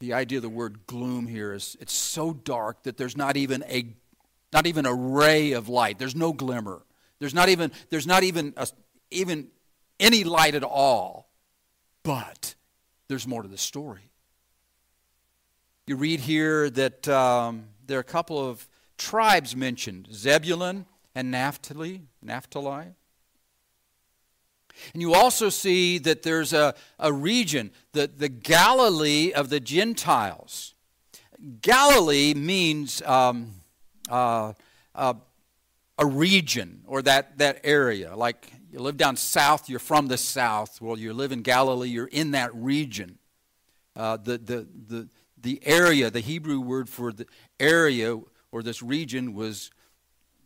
The 0.00 0.14
idea 0.14 0.38
of 0.38 0.42
the 0.42 0.48
word 0.48 0.86
gloom 0.86 1.26
here 1.26 1.52
is 1.52 1.76
it's 1.80 1.92
so 1.92 2.32
dark 2.32 2.82
that 2.84 2.96
there's 2.96 3.16
not 3.16 3.36
even 3.36 3.62
a 3.64 3.94
not 4.52 4.66
even 4.66 4.84
a 4.84 4.94
ray 4.94 5.52
of 5.52 5.68
light. 5.68 5.98
There's 5.98 6.16
no 6.16 6.32
glimmer. 6.32 6.82
There's 7.18 7.34
not 7.34 7.48
even 7.48 7.70
there's 7.90 8.06
not 8.06 8.22
even 8.22 8.52
a, 8.56 8.66
even 9.10 9.48
any 10.00 10.24
light 10.24 10.54
at 10.54 10.64
all. 10.64 11.30
But 12.02 12.56
there's 13.08 13.26
more 13.26 13.42
to 13.42 13.48
the 13.48 13.58
story. 13.58 14.10
You 15.86 15.96
read 15.96 16.20
here 16.20 16.68
that 16.70 17.08
um, 17.08 17.66
there 17.86 17.98
are 17.98 18.00
a 18.00 18.04
couple 18.04 18.38
of 18.38 18.68
tribes 18.98 19.54
mentioned 19.54 20.08
Zebulun 20.12 20.86
and 21.14 21.30
Naphtali. 21.30 22.02
Naphtali. 22.22 22.94
And 24.92 25.02
you 25.02 25.14
also 25.14 25.48
see 25.48 25.98
that 25.98 26.22
there's 26.22 26.52
a, 26.52 26.74
a 26.98 27.12
region, 27.12 27.70
the, 27.92 28.06
the 28.08 28.28
Galilee 28.28 29.32
of 29.32 29.48
the 29.48 29.60
Gentiles. 29.60 30.74
Galilee 31.60 32.34
means 32.34 33.02
um, 33.02 33.52
uh, 34.10 34.52
uh, 34.94 35.14
a 35.98 36.06
region 36.06 36.82
or 36.86 37.02
that, 37.02 37.38
that 37.38 37.60
area. 37.64 38.14
Like 38.16 38.52
you 38.72 38.78
live 38.78 38.96
down 38.96 39.16
south, 39.16 39.68
you're 39.68 39.78
from 39.78 40.08
the 40.08 40.18
south. 40.18 40.80
Well, 40.80 40.98
you 40.98 41.12
live 41.12 41.32
in 41.32 41.42
Galilee, 41.42 41.88
you're 41.88 42.06
in 42.06 42.32
that 42.32 42.54
region. 42.54 43.18
Uh, 43.94 44.16
the, 44.16 44.38
the, 44.38 44.66
the, 44.88 45.08
the 45.40 45.60
area, 45.64 46.10
the 46.10 46.20
Hebrew 46.20 46.60
word 46.60 46.88
for 46.88 47.12
the 47.12 47.26
area 47.60 48.18
or 48.50 48.62
this 48.62 48.82
region 48.82 49.34
was 49.34 49.70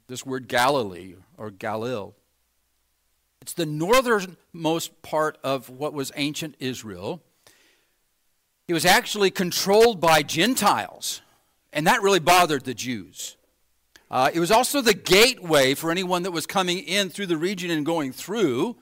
this 0.08 0.24
word 0.24 0.48
Galilee 0.48 1.14
or 1.36 1.50
Galil. 1.50 2.14
It's 3.46 3.52
the 3.52 3.64
northernmost 3.64 5.02
part 5.02 5.38
of 5.44 5.70
what 5.70 5.94
was 5.94 6.10
ancient 6.16 6.56
Israel. 6.58 7.22
It 8.66 8.74
was 8.74 8.84
actually 8.84 9.30
controlled 9.30 10.00
by 10.00 10.24
Gentiles, 10.24 11.20
and 11.72 11.86
that 11.86 12.02
really 12.02 12.18
bothered 12.18 12.64
the 12.64 12.74
Jews. 12.74 13.36
Uh, 14.10 14.32
it 14.34 14.40
was 14.40 14.50
also 14.50 14.80
the 14.80 14.94
gateway 14.94 15.74
for 15.74 15.92
anyone 15.92 16.24
that 16.24 16.32
was 16.32 16.44
coming 16.44 16.80
in 16.80 17.08
through 17.08 17.26
the 17.26 17.36
region 17.36 17.70
and 17.70 17.86
going 17.86 18.10
through 18.10 18.78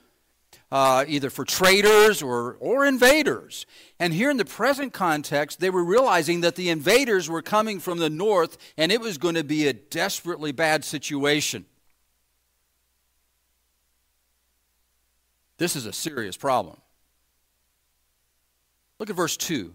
uh, 0.72 1.04
either 1.06 1.28
for 1.28 1.44
traders 1.44 2.22
or, 2.22 2.56
or 2.58 2.86
invaders. 2.86 3.66
And 4.00 4.14
here 4.14 4.30
in 4.30 4.38
the 4.38 4.46
present 4.46 4.94
context, 4.94 5.60
they 5.60 5.68
were 5.68 5.84
realizing 5.84 6.40
that 6.40 6.56
the 6.56 6.70
invaders 6.70 7.28
were 7.28 7.42
coming 7.42 7.80
from 7.80 7.98
the 7.98 8.08
north 8.08 8.56
and 8.78 8.90
it 8.90 9.02
was 9.02 9.18
going 9.18 9.34
to 9.34 9.44
be 9.44 9.68
a 9.68 9.74
desperately 9.74 10.52
bad 10.52 10.86
situation. 10.86 11.66
This 15.58 15.76
is 15.76 15.86
a 15.86 15.92
serious 15.92 16.36
problem. 16.36 16.76
Look 18.98 19.10
at 19.10 19.16
verse 19.16 19.36
2. 19.36 19.74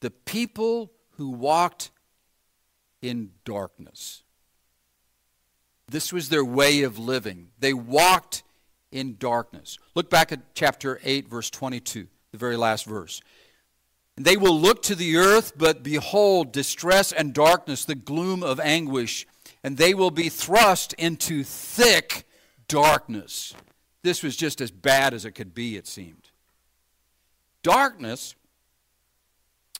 The 0.00 0.10
people 0.10 0.92
who 1.16 1.30
walked 1.30 1.90
in 3.02 3.30
darkness. 3.44 4.22
This 5.88 6.12
was 6.12 6.28
their 6.28 6.44
way 6.44 6.82
of 6.82 6.98
living. 6.98 7.48
They 7.58 7.72
walked 7.72 8.42
in 8.92 9.16
darkness. 9.18 9.78
Look 9.94 10.10
back 10.10 10.32
at 10.32 10.54
chapter 10.54 11.00
8, 11.02 11.28
verse 11.28 11.50
22, 11.50 12.06
the 12.32 12.38
very 12.38 12.56
last 12.56 12.84
verse. 12.84 13.20
They 14.16 14.36
will 14.36 14.58
look 14.58 14.82
to 14.84 14.94
the 14.94 15.16
earth, 15.16 15.52
but 15.56 15.82
behold, 15.82 16.52
distress 16.52 17.12
and 17.12 17.32
darkness, 17.32 17.84
the 17.84 17.94
gloom 17.94 18.42
of 18.42 18.58
anguish, 18.58 19.26
and 19.62 19.76
they 19.76 19.94
will 19.94 20.10
be 20.10 20.28
thrust 20.28 20.92
into 20.94 21.44
thick 21.44 22.24
darkness. 22.66 23.54
This 24.02 24.22
was 24.22 24.36
just 24.36 24.60
as 24.60 24.70
bad 24.70 25.14
as 25.14 25.24
it 25.24 25.32
could 25.32 25.54
be, 25.54 25.76
it 25.76 25.86
seemed. 25.86 26.30
Darkness 27.62 28.34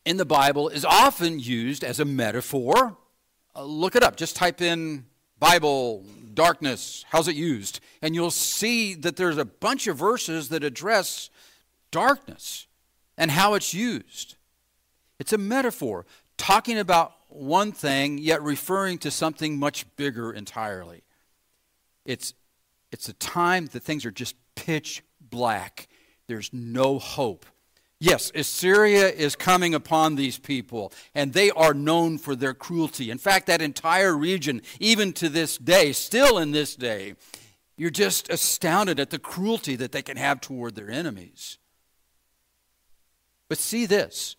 in 0.05 0.17
the 0.17 0.25
Bible 0.25 0.69
is 0.69 0.85
often 0.85 1.39
used 1.39 1.85
as 1.85 2.01
a 2.01 2.05
metaphor. 2.05 2.97
Uh, 3.55 3.63
look 3.65 3.95
it 3.95 4.03
up. 4.03 4.17
Just 4.17 4.37
type 4.37 4.61
in 4.61 5.05
Bible 5.39 6.05
darkness, 6.35 7.05
how's 7.09 7.29
it 7.29 7.37
used? 7.37 7.81
And 8.03 8.15
you'll 8.15 8.31
see 8.31 8.95
that 8.95 9.17
there's 9.17 9.39
a 9.39 9.45
bunch 9.45 9.87
of 9.87 9.97
verses 9.97 10.49
that 10.49 10.65
address 10.65 11.31
darkness 11.91 12.67
and 13.17 13.31
how 13.31 13.55
it's 13.55 13.75
used. 13.75 14.37
It's 15.19 15.33
a 15.33 15.39
metaphor, 15.39 16.07
talking 16.37 16.79
about 16.79 17.13
one 17.29 17.73
thing, 17.73 18.19
yet 18.19 18.43
referring 18.43 18.99
to 18.99 19.11
something 19.11 19.59
much 19.59 19.85
bigger 19.97 20.33
entirely. 20.33 21.03
It's, 22.05 22.35
it's 22.93 23.09
a 23.09 23.15
time 23.15 23.67
that 23.67 23.83
things 23.83 24.05
are 24.07 24.11
just 24.11 24.37
pitch 24.55 25.03
black. 25.21 25.89
There's 26.27 26.51
no 26.53 26.99
hope. 26.99 27.47
Yes, 28.01 28.31
Assyria 28.35 29.09
is 29.09 29.35
coming 29.35 29.75
upon 29.75 30.15
these 30.15 30.39
people, 30.39 30.93
and 31.15 31.33
they 31.33 31.51
are 31.51 31.75
known 31.75 32.17
for 32.17 32.37
their 32.37 32.55
cruelty. 32.55 33.11
In 33.11 33.19
fact, 33.19 33.49
that 33.49 33.61
entire 33.61 34.17
region, 34.17 34.63
even 34.79 35.13
to 35.15 35.29
this 35.29 35.59
day, 35.59 35.93
still 35.93 36.39
in 36.39 36.53
this 36.53 36.77
day, 36.77 37.15
you're 37.77 37.91
just 37.91 38.31
astounded 38.31 39.01
at 39.01 39.11
the 39.11 39.19
cruelty 39.19 39.75
that 39.77 39.91
they 39.91 40.03
can 40.03 40.17
have 40.17 40.41
toward 40.41 40.77
their 40.77 40.91
enemies. 40.91 41.59
But 43.49 43.59
see 43.59 43.87
this 43.87 44.37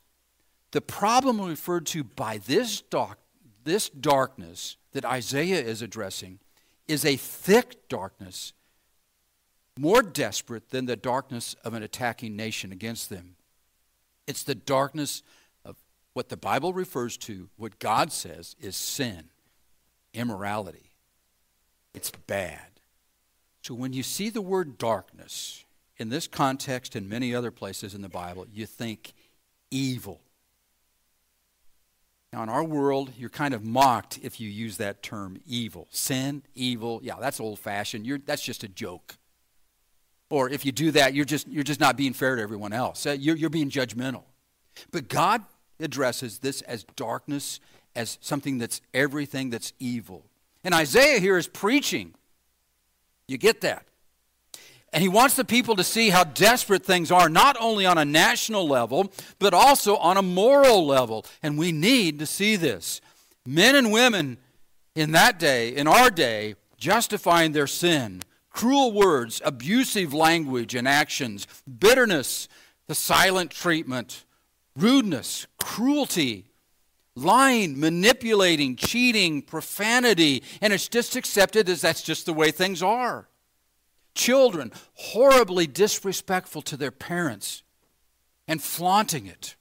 the 0.71 0.81
problem 0.81 1.41
referred 1.41 1.85
to 1.87 2.03
by 2.03 2.37
this, 2.37 2.81
dark, 2.81 3.19
this 3.63 3.89
darkness 3.89 4.77
that 4.93 5.03
Isaiah 5.03 5.61
is 5.61 5.81
addressing 5.81 6.39
is 6.89 7.05
a 7.05 7.15
thick 7.15 7.87
darkness, 7.87 8.51
more 9.77 10.01
desperate 10.01 10.71
than 10.71 10.87
the 10.87 10.95
darkness 10.95 11.55
of 11.63 11.75
an 11.75 11.83
attacking 11.83 12.35
nation 12.35 12.71
against 12.71 13.09
them. 13.11 13.35
It's 14.25 14.43
the 14.43 14.55
darkness 14.55 15.21
of 15.63 15.77
what 16.13 16.29
the 16.29 16.35
Bible 16.35 16.73
refers 16.73 17.15
to, 17.17 17.49
what 17.57 17.77
God 17.77 18.11
says 18.11 18.55
is 18.59 18.75
sin, 18.75 19.25
immorality. 20.15 20.91
It's 21.93 22.11
bad. 22.27 22.81
So 23.61 23.75
when 23.75 23.93
you 23.93 24.01
see 24.01 24.29
the 24.29 24.41
word 24.41 24.79
darkness 24.79 25.63
in 25.97 26.09
this 26.09 26.27
context 26.27 26.95
and 26.95 27.07
many 27.07 27.35
other 27.35 27.51
places 27.51 27.93
in 27.93 28.01
the 28.01 28.09
Bible, 28.09 28.47
you 28.51 28.65
think 28.65 29.13
evil. 29.69 30.21
Now, 32.31 32.43
in 32.43 32.49
our 32.49 32.63
world, 32.63 33.11
you're 33.17 33.29
kind 33.29 33.53
of 33.53 33.65
mocked 33.65 34.19
if 34.21 34.39
you 34.39 34.49
use 34.49 34.77
that 34.77 35.01
term 35.01 35.39
evil. 35.47 35.87
Sin, 35.89 36.43
evil, 36.53 36.99
yeah, 37.03 37.15
that's 37.19 37.39
old 37.39 37.57
fashioned. 37.57 38.05
You're, 38.05 38.19
that's 38.19 38.43
just 38.43 38.63
a 38.63 38.67
joke. 38.67 39.17
Or 40.29 40.47
if 40.47 40.63
you 40.63 40.71
do 40.71 40.91
that, 40.91 41.15
you're 41.15 41.25
just, 41.25 41.47
you're 41.47 41.63
just 41.63 41.79
not 41.79 41.97
being 41.97 42.13
fair 42.13 42.35
to 42.35 42.41
everyone 42.41 42.71
else. 42.71 43.07
Uh, 43.07 43.11
you're, 43.11 43.35
you're 43.35 43.49
being 43.49 43.71
judgmental. 43.71 44.23
But 44.91 45.07
God 45.07 45.43
addresses 45.79 46.39
this 46.39 46.61
as 46.61 46.83
darkness, 46.95 47.59
as 47.95 48.19
something 48.21 48.59
that's 48.59 48.81
everything 48.93 49.49
that's 49.49 49.73
evil. 49.79 50.25
And 50.63 50.75
Isaiah 50.75 51.19
here 51.19 51.37
is 51.37 51.47
preaching. 51.47 52.13
You 53.27 53.39
get 53.39 53.61
that? 53.61 53.85
And 54.91 55.03
he 55.03 55.09
wants 55.09 55.35
the 55.35 55.45
people 55.45 55.75
to 55.75 55.83
see 55.83 56.09
how 56.09 56.23
desperate 56.23 56.83
things 56.83 57.11
are, 57.11 57.29
not 57.29 57.55
only 57.59 57.85
on 57.85 57.97
a 57.97 58.05
national 58.05 58.67
level, 58.67 59.11
but 59.37 59.53
also 59.53 59.95
on 59.97 60.17
a 60.17 60.21
moral 60.21 60.85
level. 60.85 61.25
And 61.43 61.57
we 61.57 61.71
need 61.71 62.19
to 62.19 62.25
see 62.25 62.55
this. 62.55 63.01
Men 63.45 63.75
and 63.75 63.91
women 63.91 64.37
in 64.95 65.11
that 65.11 65.37
day, 65.37 65.75
in 65.75 65.87
our 65.87 66.09
day, 66.09 66.55
justifying 66.77 67.51
their 67.51 67.67
sin 67.67 68.23
cruel 68.49 68.91
words, 68.91 69.41
abusive 69.45 70.13
language 70.13 70.75
and 70.75 70.85
actions, 70.85 71.47
bitterness, 71.79 72.49
the 72.87 72.95
silent 72.95 73.51
treatment, 73.51 74.25
rudeness, 74.75 75.47
cruelty, 75.57 76.45
lying, 77.15 77.79
manipulating, 77.79 78.75
cheating, 78.75 79.41
profanity, 79.41 80.43
and 80.61 80.73
it's 80.73 80.89
just 80.89 81.15
accepted 81.15 81.69
as 81.69 81.79
that's 81.79 82.01
just 82.01 82.25
the 82.25 82.33
way 82.33 82.51
things 82.51 82.83
are. 82.83 83.28
Children, 84.15 84.71
horribly 84.95 85.67
disrespectful 85.67 86.61
to 86.63 86.77
their 86.77 86.91
parents 86.91 87.63
and 88.47 88.61
flaunting 88.61 89.27
it, 89.27 89.55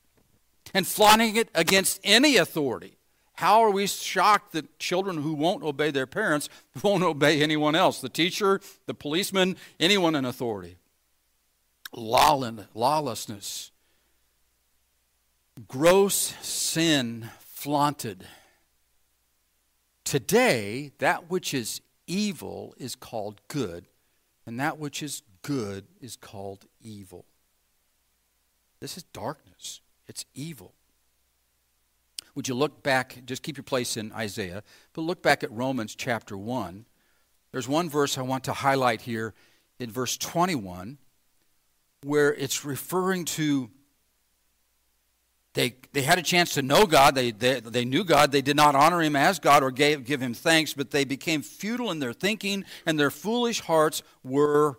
and 0.72 0.86
flaunting 0.86 1.36
it 1.36 1.48
against 1.54 2.00
any 2.02 2.36
authority. 2.36 2.98
How 3.34 3.62
are 3.62 3.70
we 3.70 3.86
shocked 3.86 4.52
that 4.52 4.80
children 4.80 5.22
who 5.22 5.32
won't 5.32 5.62
obey 5.62 5.92
their 5.92 6.08
parents 6.08 6.48
won't 6.82 7.04
obey 7.04 7.40
anyone 7.40 7.76
else? 7.76 8.00
The 8.00 8.08
teacher, 8.08 8.60
the 8.86 8.94
policeman, 8.94 9.56
anyone 9.78 10.16
in 10.16 10.24
authority. 10.24 10.76
Lawlessness. 11.92 13.70
Gross 15.68 16.14
sin 16.40 17.30
flaunted. 17.38 18.26
Today, 20.04 20.92
that 20.98 21.30
which 21.30 21.52
is 21.52 21.80
evil 22.06 22.74
is 22.78 22.96
called 22.96 23.40
good, 23.48 23.86
and 24.48 24.58
that 24.58 24.78
which 24.78 25.02
is 25.02 25.20
good 25.42 25.84
is 26.00 26.16
called 26.16 26.64
evil. 26.80 27.26
This 28.80 28.96
is 28.96 29.02
darkness. 29.02 29.82
It's 30.06 30.24
evil. 30.34 30.72
Would 32.34 32.48
you 32.48 32.54
look 32.54 32.82
back, 32.82 33.18
just 33.26 33.42
keep 33.42 33.58
your 33.58 33.64
place 33.64 33.98
in 33.98 34.10
Isaiah, 34.10 34.62
but 34.94 35.02
look 35.02 35.22
back 35.22 35.44
at 35.44 35.52
Romans 35.52 35.94
chapter 35.94 36.34
1. 36.34 36.86
There's 37.52 37.68
one 37.68 37.90
verse 37.90 38.16
I 38.16 38.22
want 38.22 38.44
to 38.44 38.54
highlight 38.54 39.02
here 39.02 39.34
in 39.78 39.90
verse 39.90 40.16
21 40.16 40.96
where 42.02 42.32
it's 42.32 42.64
referring 42.64 43.26
to 43.26 43.68
they, 45.58 45.74
they 45.92 46.02
had 46.02 46.20
a 46.20 46.22
chance 46.22 46.54
to 46.54 46.62
know 46.62 46.86
God. 46.86 47.16
They, 47.16 47.32
they, 47.32 47.58
they 47.58 47.84
knew 47.84 48.04
God. 48.04 48.30
They 48.30 48.42
did 48.42 48.54
not 48.54 48.76
honor 48.76 49.02
him 49.02 49.16
as 49.16 49.40
God 49.40 49.64
or 49.64 49.72
gave, 49.72 50.04
give 50.04 50.20
him 50.20 50.32
thanks, 50.32 50.72
but 50.72 50.92
they 50.92 51.04
became 51.04 51.42
futile 51.42 51.90
in 51.90 51.98
their 51.98 52.12
thinking, 52.12 52.64
and 52.86 52.96
their 52.96 53.10
foolish 53.10 53.62
hearts 53.62 54.04
were 54.22 54.78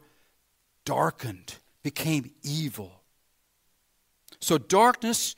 darkened, 0.86 1.56
became 1.84 2.32
evil. 2.44 3.02
So 4.40 4.58
darkness 4.58 5.36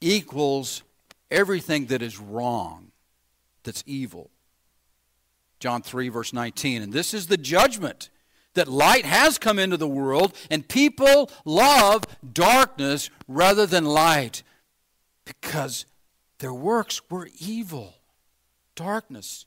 equals 0.00 0.84
everything 1.32 1.86
that 1.86 2.00
is 2.00 2.20
wrong, 2.20 2.92
that's 3.64 3.82
evil. 3.88 4.30
John 5.58 5.82
3, 5.82 6.10
verse 6.10 6.32
19. 6.32 6.80
And 6.80 6.92
this 6.92 7.12
is 7.12 7.26
the 7.26 7.36
judgment 7.36 8.08
that 8.54 8.68
light 8.68 9.04
has 9.04 9.36
come 9.36 9.58
into 9.58 9.76
the 9.76 9.88
world, 9.88 10.32
and 10.48 10.68
people 10.68 11.28
love 11.44 12.04
darkness 12.32 13.10
rather 13.26 13.66
than 13.66 13.84
light 13.84 14.44
because 15.24 15.86
their 16.38 16.54
works 16.54 17.00
were 17.10 17.28
evil 17.38 17.94
darkness 18.74 19.46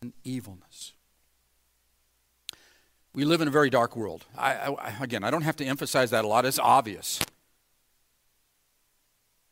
and 0.00 0.12
evilness. 0.24 0.94
We 3.12 3.24
live 3.24 3.40
in 3.40 3.48
a 3.48 3.50
very 3.50 3.70
dark 3.70 3.96
world. 3.96 4.24
I, 4.38 4.54
I, 4.54 5.02
again, 5.02 5.24
I 5.24 5.30
don't 5.30 5.42
have 5.42 5.56
to 5.56 5.64
emphasize 5.64 6.10
that 6.10 6.24
a 6.24 6.28
lot, 6.28 6.46
it's 6.46 6.58
obvious. 6.58 7.20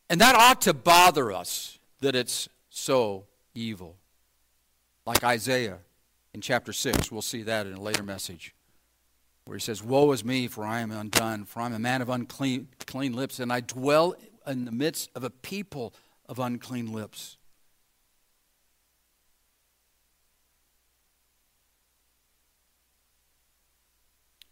And 0.09 0.21
that 0.21 0.35
ought 0.35 0.61
to 0.63 0.73
bother 0.73 1.33
us 1.33 1.79
that 2.01 2.15
it's 2.15 2.49
so 2.71 3.27
evil. 3.55 3.97
Like 5.05 5.25
Isaiah 5.25 5.79
in 6.33 6.41
chapter 6.41 6.73
6, 6.73 7.11
we'll 7.11 7.21
see 7.21 7.43
that 7.43 7.67
in 7.67 7.75
a 7.75 7.81
later 7.81 8.03
message, 8.03 8.55
where 9.45 9.57
he 9.57 9.61
says, 9.61 9.83
Woe 9.83 10.13
is 10.13 10.25
me, 10.25 10.47
for 10.47 10.65
I 10.65 10.81
am 10.81 10.93
undone, 10.93 11.45
for 11.45 11.61
I 11.61 11.67
am 11.67 11.75
a 11.75 11.79
man 11.79 12.01
of 12.01 12.09
unclean 12.09 12.69
clean 12.87 13.13
lips, 13.13 13.41
and 13.41 13.53
I 13.53 13.61
dwell 13.61 14.15
in 14.49 14.64
the 14.64 14.73
midst 14.73 15.11
of 15.14 15.23
a 15.23 15.31
people 15.31 15.95
of 16.28 16.38
unclean 16.38 16.93
lips. 16.93 17.37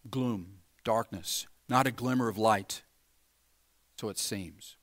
Gloom, 0.09 0.59
darkness, 0.85 1.47
not 1.69 1.87
a 1.87 1.91
glimmer 1.91 2.29
of 2.29 2.39
light, 2.39 2.83
so 3.99 4.09
it 4.09 4.19
seems. 4.19 4.77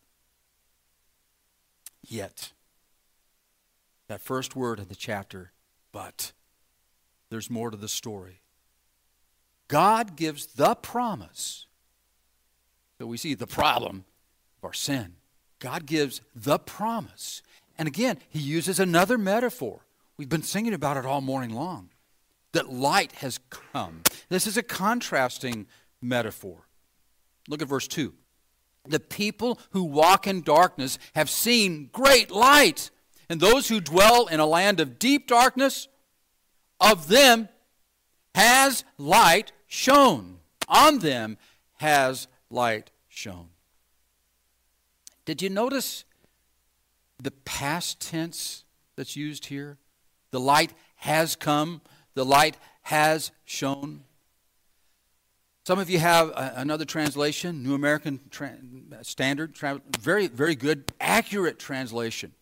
Yet, 2.05 2.51
that 4.07 4.19
first 4.19 4.55
word 4.55 4.79
of 4.79 4.89
the 4.89 4.95
chapter, 4.95 5.53
but, 5.93 6.33
there's 7.29 7.49
more 7.49 7.71
to 7.71 7.77
the 7.77 7.87
story. 7.87 8.41
God 9.69 10.17
gives 10.17 10.45
the 10.45 10.75
promise. 10.75 11.67
So 12.99 13.07
we 13.07 13.17
see 13.17 13.33
the 13.33 13.47
problem 13.47 14.03
our 14.63 14.73
sin. 14.73 15.15
God 15.59 15.85
gives 15.85 16.21
the 16.35 16.59
promise. 16.59 17.41
And 17.77 17.87
again, 17.87 18.19
he 18.29 18.39
uses 18.39 18.79
another 18.79 19.17
metaphor. 19.17 19.85
We've 20.17 20.29
been 20.29 20.43
singing 20.43 20.73
about 20.73 20.97
it 20.97 21.05
all 21.05 21.21
morning 21.21 21.51
long 21.51 21.89
that 22.53 22.71
light 22.71 23.11
has 23.13 23.39
come. 23.49 24.01
This 24.29 24.47
is 24.47 24.57
a 24.57 24.63
contrasting 24.63 25.67
metaphor. 26.01 26.67
Look 27.47 27.61
at 27.61 27.67
verse 27.67 27.87
2. 27.87 28.13
The 28.85 28.99
people 28.99 29.59
who 29.71 29.83
walk 29.83 30.27
in 30.27 30.41
darkness 30.41 30.99
have 31.15 31.29
seen 31.29 31.89
great 31.91 32.31
light, 32.31 32.91
and 33.29 33.39
those 33.39 33.69
who 33.69 33.79
dwell 33.79 34.27
in 34.27 34.39
a 34.39 34.45
land 34.45 34.79
of 34.79 34.99
deep 34.99 35.27
darkness, 35.27 35.87
of 36.79 37.07
them 37.07 37.49
has 38.35 38.83
light 38.97 39.51
shone. 39.67 40.39
On 40.67 40.99
them 40.99 41.37
has 41.77 42.27
light 42.49 42.91
shone. 43.07 43.49
Did 45.25 45.41
you 45.41 45.49
notice 45.49 46.03
the 47.21 47.31
past 47.31 48.01
tense 48.01 48.65
that's 48.95 49.15
used 49.15 49.45
here? 49.45 49.77
The 50.31 50.39
light 50.39 50.73
has 50.95 51.35
come, 51.35 51.81
the 52.13 52.25
light 52.25 52.57
has 52.83 53.31
shone. 53.45 54.03
Some 55.65 55.79
of 55.79 55.89
you 55.89 55.99
have 55.99 56.33
another 56.35 56.83
translation, 56.83 57.63
New 57.63 57.73
American 57.73 58.19
tra- 58.29 58.57
Standard, 59.01 59.55
tra- 59.55 59.81
very, 59.99 60.27
very 60.27 60.55
good, 60.55 60.91
accurate 60.99 61.57
translation. 61.57 62.33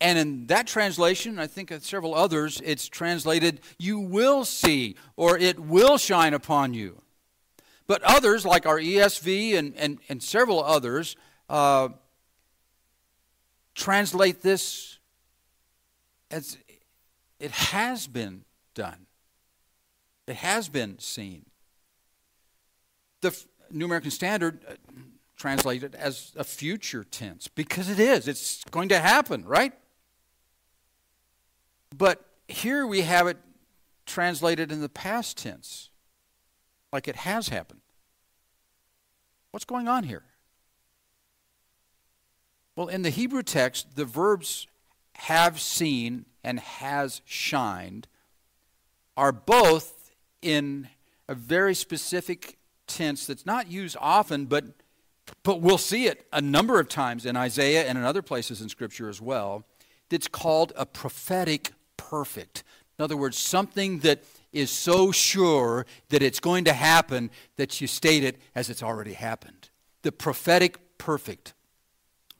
And 0.00 0.18
in 0.18 0.46
that 0.46 0.66
translation, 0.66 1.38
I 1.38 1.46
think 1.46 1.72
several 1.80 2.14
others, 2.14 2.62
it's 2.64 2.88
translated, 2.88 3.60
you 3.78 3.98
will 3.98 4.44
see, 4.46 4.96
or 5.16 5.38
it 5.38 5.58
will 5.60 5.98
shine 5.98 6.32
upon 6.32 6.72
you. 6.72 7.02
But 7.86 8.02
others, 8.02 8.46
like 8.46 8.66
our 8.66 8.78
ESV 8.78 9.56
and, 9.56 9.74
and, 9.76 9.98
and 10.08 10.22
several 10.22 10.62
others, 10.64 11.16
uh, 11.48 11.90
translate 13.76 14.40
this 14.42 14.98
as 16.30 16.58
it 17.38 17.52
has 17.52 18.08
been 18.08 18.44
done, 18.74 19.06
it 20.26 20.36
has 20.36 20.68
been 20.68 20.98
seen. 20.98 21.44
The 23.20 23.36
New 23.70 23.84
American 23.84 24.10
Standard 24.10 24.64
uh, 24.68 24.72
translated 25.36 25.94
as 25.94 26.32
a 26.36 26.42
future 26.42 27.04
tense 27.04 27.46
because 27.46 27.88
it 27.88 28.00
is, 28.00 28.26
it's 28.26 28.64
going 28.64 28.88
to 28.88 28.98
happen, 28.98 29.44
right? 29.44 29.72
But 31.96 32.24
here 32.48 32.86
we 32.86 33.02
have 33.02 33.26
it 33.26 33.36
translated 34.06 34.72
in 34.72 34.80
the 34.80 34.88
past 34.88 35.36
tense, 35.36 35.90
like 36.92 37.06
it 37.06 37.16
has 37.16 37.48
happened. 37.48 37.80
What's 39.50 39.64
going 39.64 39.86
on 39.86 40.04
here? 40.04 40.24
Well, 42.76 42.88
in 42.88 43.00
the 43.00 43.10
Hebrew 43.10 43.42
text, 43.42 43.96
the 43.96 44.04
verbs 44.04 44.66
have 45.14 45.58
seen 45.58 46.26
and 46.44 46.60
has 46.60 47.22
shined 47.24 48.06
are 49.16 49.32
both 49.32 50.10
in 50.42 50.88
a 51.26 51.34
very 51.34 51.74
specific 51.74 52.58
tense 52.86 53.26
that's 53.26 53.46
not 53.46 53.70
used 53.70 53.96
often, 53.98 54.44
but, 54.44 54.64
but 55.42 55.62
we'll 55.62 55.78
see 55.78 56.06
it 56.06 56.26
a 56.34 56.40
number 56.42 56.78
of 56.78 56.88
times 56.88 57.24
in 57.24 57.34
Isaiah 57.34 57.86
and 57.86 57.96
in 57.96 58.04
other 58.04 58.20
places 58.20 58.60
in 58.60 58.68
Scripture 58.68 59.08
as 59.08 59.20
well. 59.20 59.64
That's 60.10 60.28
called 60.28 60.74
a 60.76 60.84
prophetic 60.84 61.72
perfect. 61.96 62.62
In 62.98 63.04
other 63.04 63.16
words, 63.16 63.38
something 63.38 64.00
that 64.00 64.22
is 64.52 64.70
so 64.70 65.12
sure 65.12 65.86
that 66.10 66.22
it's 66.22 66.40
going 66.40 66.64
to 66.64 66.72
happen 66.74 67.30
that 67.56 67.80
you 67.80 67.86
state 67.86 68.22
it 68.22 68.36
as 68.54 68.70
it's 68.70 68.82
already 68.82 69.14
happened. 69.14 69.70
The 70.02 70.12
prophetic 70.12 70.78
perfect. 70.98 71.54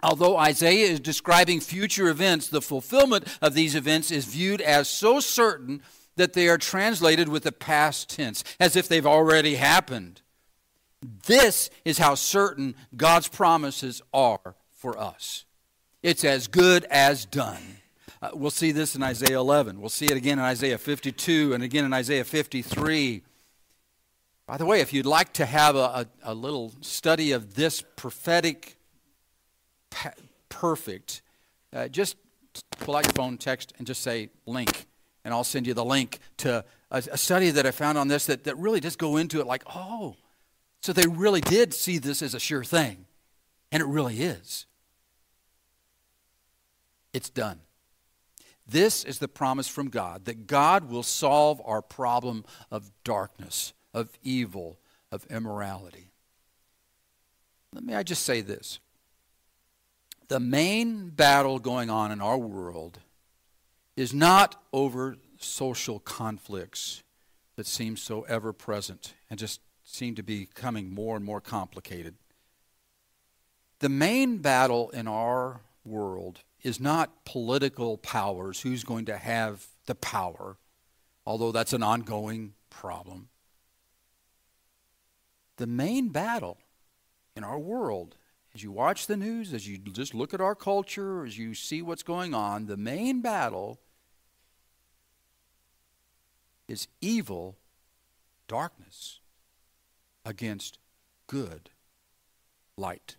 Although 0.07 0.37
Isaiah 0.37 0.87
is 0.87 1.01
describing 1.01 1.59
future 1.59 2.07
events, 2.07 2.47
the 2.47 2.63
fulfillment 2.63 3.27
of 3.43 3.55
these 3.55 3.75
events 3.75 4.13
is 4.13 4.25
viewed 4.25 4.61
as 4.61 4.89
so 4.89 5.19
certain 5.19 5.83
that 6.15 6.33
they 6.33 6.49
are 6.49 6.59
translated 6.59 7.29
with 7.29 7.43
the 7.43 7.51
past 7.51 8.09
tense, 8.09 8.45
as 8.61 8.77
if 8.77 8.87
they've 8.87 9.05
already 9.05 9.57
happened. 9.57 10.23
This 11.27 11.71
is 11.85 11.99
how 11.99 12.15
certain 12.15 12.77
God's 12.97 13.27
promises 13.27 14.01
are 14.15 14.55
for 14.71 14.97
us. 14.97 15.45
It's 16.05 16.23
as 16.23 16.47
good 16.47 16.85
as 16.85 17.25
done. 17.25 17.79
Uh, 18.23 18.31
we'll 18.33 18.51
see 18.51 18.71
this 18.71 18.95
in 18.95 19.03
Isaiah 19.03 19.41
11. 19.41 19.81
We'll 19.81 19.89
see 19.89 20.07
it 20.07 20.17
again 20.17 20.39
in 20.39 20.45
Isaiah 20.45 20.79
52 20.79 21.53
and 21.53 21.65
again 21.65 21.85
in 21.85 21.93
Isaiah 21.93 22.25
53. 22.25 23.25
By 24.47 24.57
the 24.57 24.67
way, 24.67 24.81
if 24.81 24.93
you'd 24.93 25.05
like 25.05 25.33
to 25.33 25.47
have 25.47 25.75
a, 25.75 26.07
a, 26.23 26.33
a 26.33 26.35
little 26.35 26.73
study 26.81 27.33
of 27.33 27.55
this 27.55 27.83
prophetic 27.97 28.77
perfect, 30.49 31.23
uh, 31.73 31.89
just 31.89 32.17
pull 32.79 32.97
out 32.97 33.05
your 33.05 33.13
phone, 33.13 33.39
text, 33.39 33.73
and 33.79 33.87
just 33.87 34.03
say 34.03 34.31
link. 34.47 34.87
And 35.25 35.35
I'll 35.35 35.45
send 35.45 35.67
you 35.67 35.75
the 35.75 35.85
link 35.85 36.21
to 36.39 36.65
a, 36.91 37.03
a 37.13 37.19
study 37.19 37.51
that 37.51 37.67
I 37.67 37.73
found 37.73 37.99
on 37.99 38.09
this 38.09 38.27
that, 38.27 38.45
that 38.45 38.57
really 38.59 38.81
does 38.81 38.97
go 38.97 39.17
into 39.17 39.41
it 39.41 39.47
like, 39.47 39.65
oh, 39.75 40.17
so 40.83 40.93
they 40.93 41.07
really 41.07 41.41
did 41.41 41.75
see 41.75 41.99
this 41.99 42.23
as 42.23 42.35
a 42.35 42.41
sure 42.41 42.65
thing. 42.65 43.07
And 43.73 43.83
it 43.83 43.87
really 43.87 44.23
is. 44.23 44.67
It's 47.13 47.29
done. 47.29 47.61
This 48.69 49.05
is 49.05 49.19
the 49.19 49.29
promise 49.29 49.69
from 49.69 49.89
God 49.89 50.25
that 50.25 50.47
God 50.47 50.91
will 50.91 51.03
solve 51.03 51.61
our 51.65 51.83
problem 51.83 52.45
of 52.71 52.91
darkness, 53.05 53.73
of 53.95 54.11
evil, 54.23 54.79
of 55.11 55.25
immorality. 55.27 56.11
Let 57.73 57.85
me 57.85 57.95
I 57.95 58.03
just 58.03 58.25
say 58.25 58.41
this 58.41 58.81
the 60.29 60.41
main 60.41 61.11
battle 61.11 61.59
going 61.59 61.91
on 61.91 62.11
in 62.11 62.21
our 62.21 62.39
world 62.39 62.99
is 63.97 64.13
not 64.13 64.63
over 64.73 65.17
social 65.39 65.99
conflicts 65.99 67.03
that 67.57 67.67
seem 67.67 67.97
so 67.97 68.23
ever 68.23 68.53
present 68.53 69.15
and 69.31 69.39
just 69.39 69.61
seem 69.85 70.15
to 70.15 70.23
be 70.23 70.41
becoming 70.47 70.93
more 70.93 71.17
and 71.17 71.25
more 71.25 71.41
complicated. 71.41 72.15
The 73.79 73.89
main 73.89 74.39
battle 74.39 74.91
in 74.91 75.07
our 75.07 75.61
world 75.85 76.41
is 76.63 76.81
not 76.81 77.25
political 77.25 77.97
powers, 77.99 78.61
who's 78.61 78.85
going 78.85 79.05
to 79.07 79.17
have 79.17 79.67
the 79.87 79.95
power, 79.95 80.57
although 81.25 81.53
that's 81.53 81.73
an 81.73 81.83
ongoing 81.83 82.55
problem. 82.71 83.29
The 85.57 85.67
main 85.67 86.09
battle 86.09 86.59
in 87.37 87.45
our 87.45 87.59
world, 87.59 88.17
as 88.57 88.63
you 88.63 88.73
watch 88.73 89.07
the 89.07 89.19
news, 89.19 89.53
as 89.53 89.69
you 89.69 89.77
just 89.77 90.15
look 90.15 90.33
at 90.33 90.41
our 90.41 90.55
culture, 90.55 91.27
as 91.27 91.37
you 91.37 91.53
see 91.53 91.83
what's 91.83 92.03
going 92.03 92.33
on, 92.33 92.65
the 92.65 92.77
main 92.79 93.21
battle 93.21 93.79
is 96.67 96.89
evil, 97.03 97.59
darkness, 98.49 99.21
against 100.25 100.79
good 101.27 101.69
light. 102.79 103.17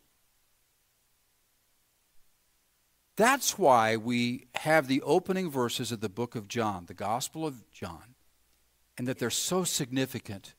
That's 3.15 3.59
why 3.59 3.95
we 3.95 4.47
have 4.55 4.87
the 4.87 5.03
opening 5.03 5.51
verses 5.51 5.91
of 5.91 5.99
the 5.99 6.09
book 6.09 6.33
of 6.33 6.47
John, 6.47 6.85
the 6.87 6.95
Gospel 6.95 7.45
of 7.45 7.69
John, 7.71 8.15
and 8.97 9.07
that 9.07 9.19
they're 9.19 9.29
so 9.29 9.63
significant 9.63 10.55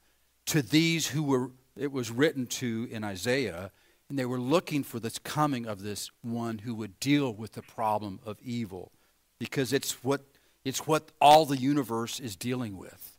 to 0.46 0.62
these 0.62 1.08
who 1.08 1.24
were 1.24 1.50
it 1.76 1.90
was 1.90 2.12
written 2.12 2.46
to 2.46 2.86
in 2.92 3.02
Isaiah, 3.02 3.72
and 4.08 4.18
they 4.18 4.24
were 4.24 4.40
looking 4.40 4.82
for 4.82 4.98
this 4.98 5.18
coming 5.18 5.66
of 5.66 5.82
this 5.82 6.10
one 6.22 6.58
who 6.58 6.74
would 6.74 6.98
deal 7.00 7.32
with 7.32 7.52
the 7.52 7.62
problem 7.62 8.20
of 8.24 8.38
evil, 8.42 8.92
because 9.38 9.72
it's 9.72 10.02
what 10.04 10.22
it's 10.64 10.86
what 10.86 11.12
all 11.20 11.46
the 11.46 11.56
universe 11.56 12.20
is 12.20 12.36
dealing 12.36 12.76
with. 12.76 13.16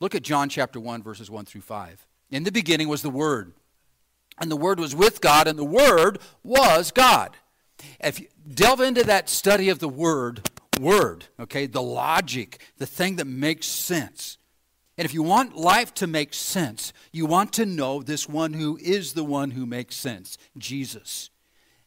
Look 0.00 0.14
at 0.14 0.22
John 0.22 0.48
chapter 0.48 0.78
1 0.78 1.02
verses 1.02 1.30
1 1.30 1.44
through 1.44 1.62
5. 1.62 2.06
In 2.30 2.44
the 2.44 2.52
beginning 2.52 2.88
was 2.88 3.02
the 3.02 3.10
word, 3.10 3.52
and 4.38 4.50
the 4.50 4.56
word 4.56 4.78
was 4.78 4.94
with 4.94 5.20
God, 5.20 5.48
and 5.48 5.58
the 5.58 5.64
word 5.64 6.18
was 6.42 6.90
God. 6.92 7.36
If 8.00 8.20
you 8.20 8.26
delve 8.52 8.80
into 8.80 9.04
that 9.04 9.28
study 9.28 9.68
of 9.68 9.78
the 9.78 9.88
word, 9.88 10.48
word, 10.80 11.26
okay, 11.38 11.66
the 11.66 11.82
logic, 11.82 12.60
the 12.76 12.86
thing 12.86 13.16
that 13.16 13.26
makes 13.26 13.66
sense. 13.66 14.38
And 14.98 15.06
if 15.06 15.14
you 15.14 15.22
want 15.22 15.56
life 15.56 15.94
to 15.94 16.06
make 16.06 16.34
sense, 16.34 16.92
you 17.12 17.24
want 17.24 17.54
to 17.54 17.64
know 17.64 18.02
this 18.02 18.28
one 18.28 18.52
who 18.52 18.76
is 18.82 19.14
the 19.14 19.24
one 19.24 19.52
who 19.52 19.64
makes 19.64 19.96
sense, 19.96 20.36
Jesus. 20.58 21.30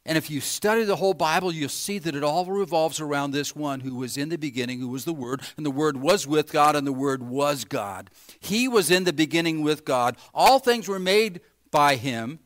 And 0.04 0.18
if 0.18 0.32
you 0.32 0.42
study 0.42 0.84
the 0.84 0.96
whole 0.96 1.14
Bible, 1.14 1.52
you'll 1.52 1.70
see 1.70 2.00
that 2.00 2.16
it 2.16 2.24
all 2.24 2.46
revolves 2.46 3.00
around 3.00 3.32
this 3.32 3.56
one 3.56 3.82
who 3.82 3.94
was 3.94 4.18
in 4.18 4.30
the 4.30 4.38
beginning, 4.38 4.80
who 4.80 4.88
was 4.88 5.06
the 5.06 5.14
Word, 5.14 5.42
and 5.58 5.66
the 5.66 5.70
Word 5.70 5.98
was 5.98 6.26
with 6.26 6.52
God, 6.52 6.76
and 6.76 6.88
the 6.88 6.92
Word 6.92 7.22
was 7.22 7.66
God. 7.66 8.10
He 8.40 8.68
was 8.68 8.90
in 8.90 9.04
the 9.04 9.14
beginning 9.14 9.62
with 9.62 9.86
God. 9.86 10.18
All 10.34 10.58
things 10.58 10.88
were 10.88 10.98
made 10.98 11.42
by 11.70 11.98
Him, 11.98 12.40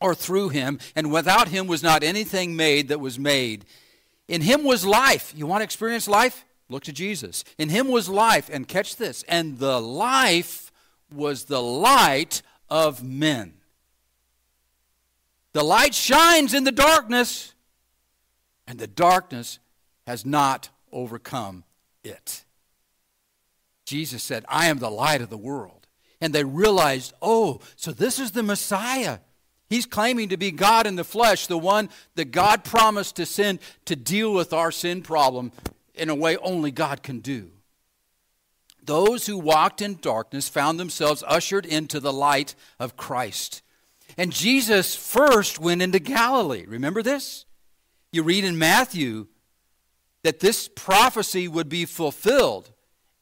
or 0.00 0.14
through 0.14 0.48
him, 0.48 0.78
and 0.96 1.12
without 1.12 1.48
him 1.48 1.66
was 1.66 1.82
not 1.82 2.02
anything 2.02 2.56
made 2.56 2.88
that 2.88 3.00
was 3.00 3.18
made. 3.18 3.66
In 4.28 4.40
him 4.40 4.64
was 4.64 4.86
life. 4.86 5.32
You 5.36 5.46
want 5.46 5.60
to 5.60 5.64
experience 5.64 6.08
life? 6.08 6.44
Look 6.70 6.84
to 6.84 6.92
Jesus. 6.92 7.44
In 7.58 7.68
him 7.68 7.88
was 7.88 8.08
life, 8.08 8.48
and 8.50 8.66
catch 8.66 8.96
this, 8.96 9.24
and 9.24 9.58
the 9.58 9.80
life 9.80 10.70
was 11.12 11.44
the 11.44 11.60
light 11.60 12.42
of 12.70 13.02
men. 13.02 13.54
The 15.52 15.64
light 15.64 15.94
shines 15.94 16.54
in 16.54 16.62
the 16.62 16.72
darkness, 16.72 17.54
and 18.68 18.78
the 18.78 18.86
darkness 18.86 19.58
has 20.06 20.24
not 20.24 20.70
overcome 20.92 21.64
it. 22.04 22.44
Jesus 23.84 24.22
said, 24.22 24.44
I 24.48 24.66
am 24.66 24.78
the 24.78 24.90
light 24.90 25.22
of 25.22 25.28
the 25.28 25.36
world. 25.36 25.88
And 26.20 26.32
they 26.32 26.44
realized, 26.44 27.14
oh, 27.20 27.60
so 27.74 27.90
this 27.90 28.20
is 28.20 28.30
the 28.30 28.44
Messiah. 28.44 29.18
He's 29.68 29.86
claiming 29.86 30.28
to 30.28 30.36
be 30.36 30.52
God 30.52 30.86
in 30.86 30.94
the 30.94 31.02
flesh, 31.02 31.48
the 31.48 31.58
one 31.58 31.88
that 32.14 32.30
God 32.30 32.62
promised 32.62 33.16
to 33.16 33.26
send 33.26 33.58
to 33.86 33.96
deal 33.96 34.32
with 34.32 34.52
our 34.52 34.70
sin 34.70 35.02
problem 35.02 35.50
in 36.00 36.08
a 36.08 36.14
way 36.14 36.36
only 36.38 36.70
God 36.70 37.02
can 37.02 37.20
do. 37.20 37.50
Those 38.82 39.26
who 39.26 39.38
walked 39.38 39.82
in 39.82 39.98
darkness 40.00 40.48
found 40.48 40.80
themselves 40.80 41.22
ushered 41.26 41.66
into 41.66 42.00
the 42.00 42.12
light 42.12 42.54
of 42.78 42.96
Christ. 42.96 43.62
And 44.16 44.32
Jesus 44.32 44.96
first 44.96 45.60
went 45.60 45.82
into 45.82 45.98
Galilee. 45.98 46.64
Remember 46.66 47.02
this? 47.02 47.44
You 48.12 48.22
read 48.22 48.44
in 48.44 48.58
Matthew 48.58 49.28
that 50.22 50.40
this 50.40 50.68
prophecy 50.68 51.46
would 51.46 51.68
be 51.68 51.84
fulfilled. 51.84 52.72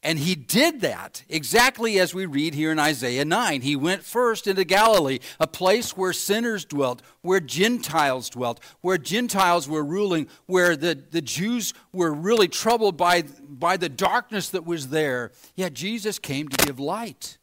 And 0.01 0.19
he 0.19 0.33
did 0.33 0.79
that 0.79 1.23
exactly 1.27 1.99
as 1.99 2.13
we 2.13 2.25
read 2.25 2.53
here 2.53 2.71
in 2.71 2.79
Isaiah 2.79 3.25
9. 3.25 3.61
He 3.61 3.75
went 3.75 4.03
first 4.03 4.47
into 4.47 4.63
Galilee, 4.63 5.19
a 5.41 5.47
place 5.47 5.97
where 5.97 6.13
sinners 6.13 6.63
dwelt, 6.63 7.01
where 7.21 7.41
Gentiles 7.41 8.29
dwelt, 8.29 8.61
where 8.79 8.97
Gentiles 8.97 9.67
were 9.67 9.83
ruling, 9.83 10.27
where 10.45 10.77
the, 10.77 10.97
the 11.11 11.21
Jews 11.21 11.73
were 11.91 12.13
really 12.13 12.47
troubled 12.47 12.95
by, 12.95 13.23
by 13.23 13.75
the 13.75 13.89
darkness 13.89 14.49
that 14.49 14.65
was 14.65 14.87
there. 14.87 15.33
Yet 15.55 15.73
Jesus 15.73 16.17
came 16.17 16.47
to 16.47 16.65
give 16.65 16.79
light. 16.79 17.37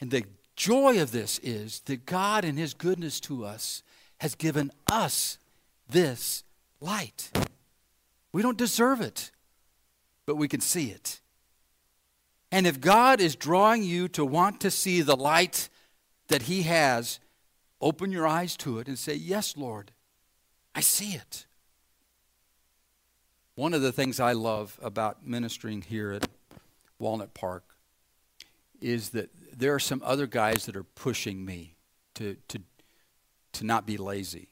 And 0.00 0.10
the 0.10 0.24
joy 0.56 1.02
of 1.02 1.12
this 1.12 1.38
is 1.40 1.80
that 1.80 2.06
God, 2.06 2.46
in 2.46 2.56
His 2.56 2.72
goodness 2.72 3.20
to 3.20 3.44
us, 3.44 3.82
has 4.20 4.34
given 4.34 4.72
us 4.90 5.36
this 5.86 6.44
light. 6.80 7.30
We 8.32 8.40
don't 8.40 8.56
deserve 8.56 9.02
it 9.02 9.30
but 10.26 10.36
we 10.36 10.48
can 10.48 10.60
see 10.60 10.90
it. 10.90 11.20
And 12.50 12.66
if 12.66 12.80
God 12.80 13.20
is 13.20 13.34
drawing 13.34 13.82
you 13.82 14.08
to 14.08 14.24
want 14.24 14.60
to 14.60 14.70
see 14.70 15.00
the 15.00 15.16
light 15.16 15.68
that 16.28 16.42
He 16.42 16.62
has, 16.62 17.18
open 17.80 18.12
your 18.12 18.26
eyes 18.26 18.56
to 18.58 18.78
it 18.78 18.88
and 18.88 18.98
say, 18.98 19.14
Yes, 19.14 19.56
Lord, 19.56 19.90
I 20.74 20.80
see 20.80 21.12
it. 21.12 21.46
One 23.54 23.74
of 23.74 23.82
the 23.82 23.92
things 23.92 24.20
I 24.20 24.32
love 24.32 24.78
about 24.82 25.26
ministering 25.26 25.82
here 25.82 26.12
at 26.12 26.28
Walnut 26.98 27.34
Park 27.34 27.64
is 28.80 29.10
that 29.10 29.30
there 29.54 29.74
are 29.74 29.80
some 29.80 30.02
other 30.04 30.26
guys 30.26 30.66
that 30.66 30.76
are 30.76 30.82
pushing 30.84 31.44
me 31.44 31.76
to, 32.14 32.36
to, 32.48 32.60
to 33.52 33.64
not 33.64 33.86
be 33.86 33.96
lazy. 33.96 34.48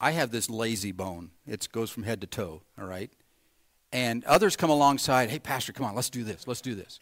I 0.00 0.12
have 0.12 0.30
this 0.30 0.50
lazy 0.50 0.92
bone. 0.92 1.30
It 1.46 1.68
goes 1.70 1.90
from 1.90 2.02
head 2.02 2.20
to 2.22 2.26
toe, 2.26 2.62
all 2.78 2.86
right? 2.86 3.10
And 3.92 4.24
others 4.24 4.56
come 4.56 4.70
alongside, 4.70 5.30
hey, 5.30 5.38
Pastor, 5.38 5.72
come 5.72 5.86
on, 5.86 5.94
let's 5.94 6.10
do 6.10 6.24
this, 6.24 6.46
let's 6.46 6.60
do 6.60 6.74
this. 6.74 7.00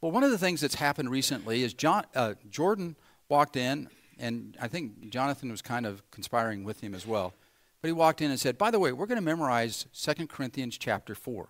Well, 0.00 0.10
one 0.12 0.24
of 0.24 0.30
the 0.30 0.38
things 0.38 0.60
that's 0.60 0.74
happened 0.74 1.10
recently 1.10 1.62
is 1.62 1.74
John, 1.74 2.04
uh, 2.14 2.34
Jordan 2.50 2.96
walked 3.28 3.56
in, 3.56 3.88
and 4.18 4.56
I 4.60 4.68
think 4.68 5.10
Jonathan 5.10 5.50
was 5.50 5.62
kind 5.62 5.86
of 5.86 6.08
conspiring 6.10 6.64
with 6.64 6.80
him 6.80 6.94
as 6.94 7.06
well. 7.06 7.34
But 7.80 7.88
he 7.88 7.92
walked 7.92 8.20
in 8.20 8.30
and 8.30 8.38
said, 8.38 8.58
by 8.58 8.70
the 8.70 8.78
way, 8.78 8.92
we're 8.92 9.06
going 9.06 9.16
to 9.16 9.24
memorize 9.24 9.86
2 9.94 10.26
Corinthians 10.26 10.78
chapter 10.78 11.14
4. 11.14 11.48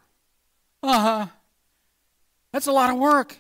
Uh 0.83 1.01
huh. 1.01 1.27
That's 2.53 2.67
a 2.67 2.73
lot 2.73 2.91
of 2.91 2.99
work. 2.99 3.37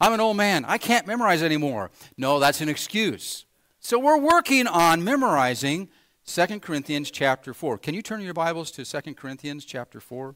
I'm 0.00 0.12
an 0.12 0.20
old 0.20 0.36
man. 0.36 0.64
I 0.64 0.78
can't 0.78 1.06
memorize 1.06 1.42
anymore. 1.42 1.90
No, 2.16 2.40
that's 2.40 2.60
an 2.60 2.68
excuse. 2.68 3.46
So 3.80 3.98
we're 3.98 4.18
working 4.18 4.66
on 4.66 5.04
memorizing 5.04 5.88
2 6.26 6.60
Corinthians 6.60 7.10
chapter 7.10 7.54
4. 7.54 7.78
Can 7.78 7.94
you 7.94 8.02
turn 8.02 8.20
your 8.20 8.34
Bibles 8.34 8.70
to 8.72 8.84
2 8.84 9.14
Corinthians 9.14 9.64
chapter 9.64 10.00
4? 10.00 10.34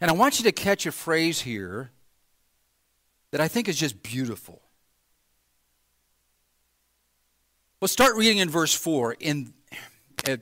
And 0.00 0.10
I 0.10 0.14
want 0.14 0.38
you 0.38 0.44
to 0.44 0.52
catch 0.52 0.86
a 0.86 0.92
phrase 0.92 1.40
here 1.40 1.90
that 3.30 3.40
I 3.40 3.48
think 3.48 3.68
is 3.68 3.76
just 3.76 4.02
beautiful. 4.02 4.62
Let's 7.80 7.92
start 7.92 8.16
reading 8.16 8.38
in 8.38 8.48
verse 8.48 8.74
4 8.74 9.16
in 9.20 9.52
uh, 10.26 10.36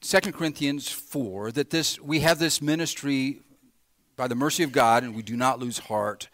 2 0.00 0.32
Corinthians 0.32 0.88
4 0.88 1.52
that 1.52 1.70
this 1.70 2.00
we 2.00 2.20
have 2.20 2.38
this 2.38 2.62
ministry 2.62 3.40
by 4.16 4.28
the 4.28 4.34
mercy 4.34 4.62
of 4.62 4.72
God 4.72 5.02
and 5.02 5.14
we 5.14 5.22
do 5.22 5.36
not 5.36 5.58
lose 5.58 5.78
heart. 5.78 6.28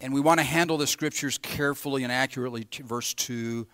And 0.00 0.12
we 0.12 0.20
want 0.20 0.38
to 0.38 0.44
handle 0.44 0.76
the 0.76 0.86
scriptures 0.86 1.38
carefully 1.38 2.02
and 2.02 2.12
accurately. 2.12 2.66
Verse 2.82 3.14
2. 3.14 3.66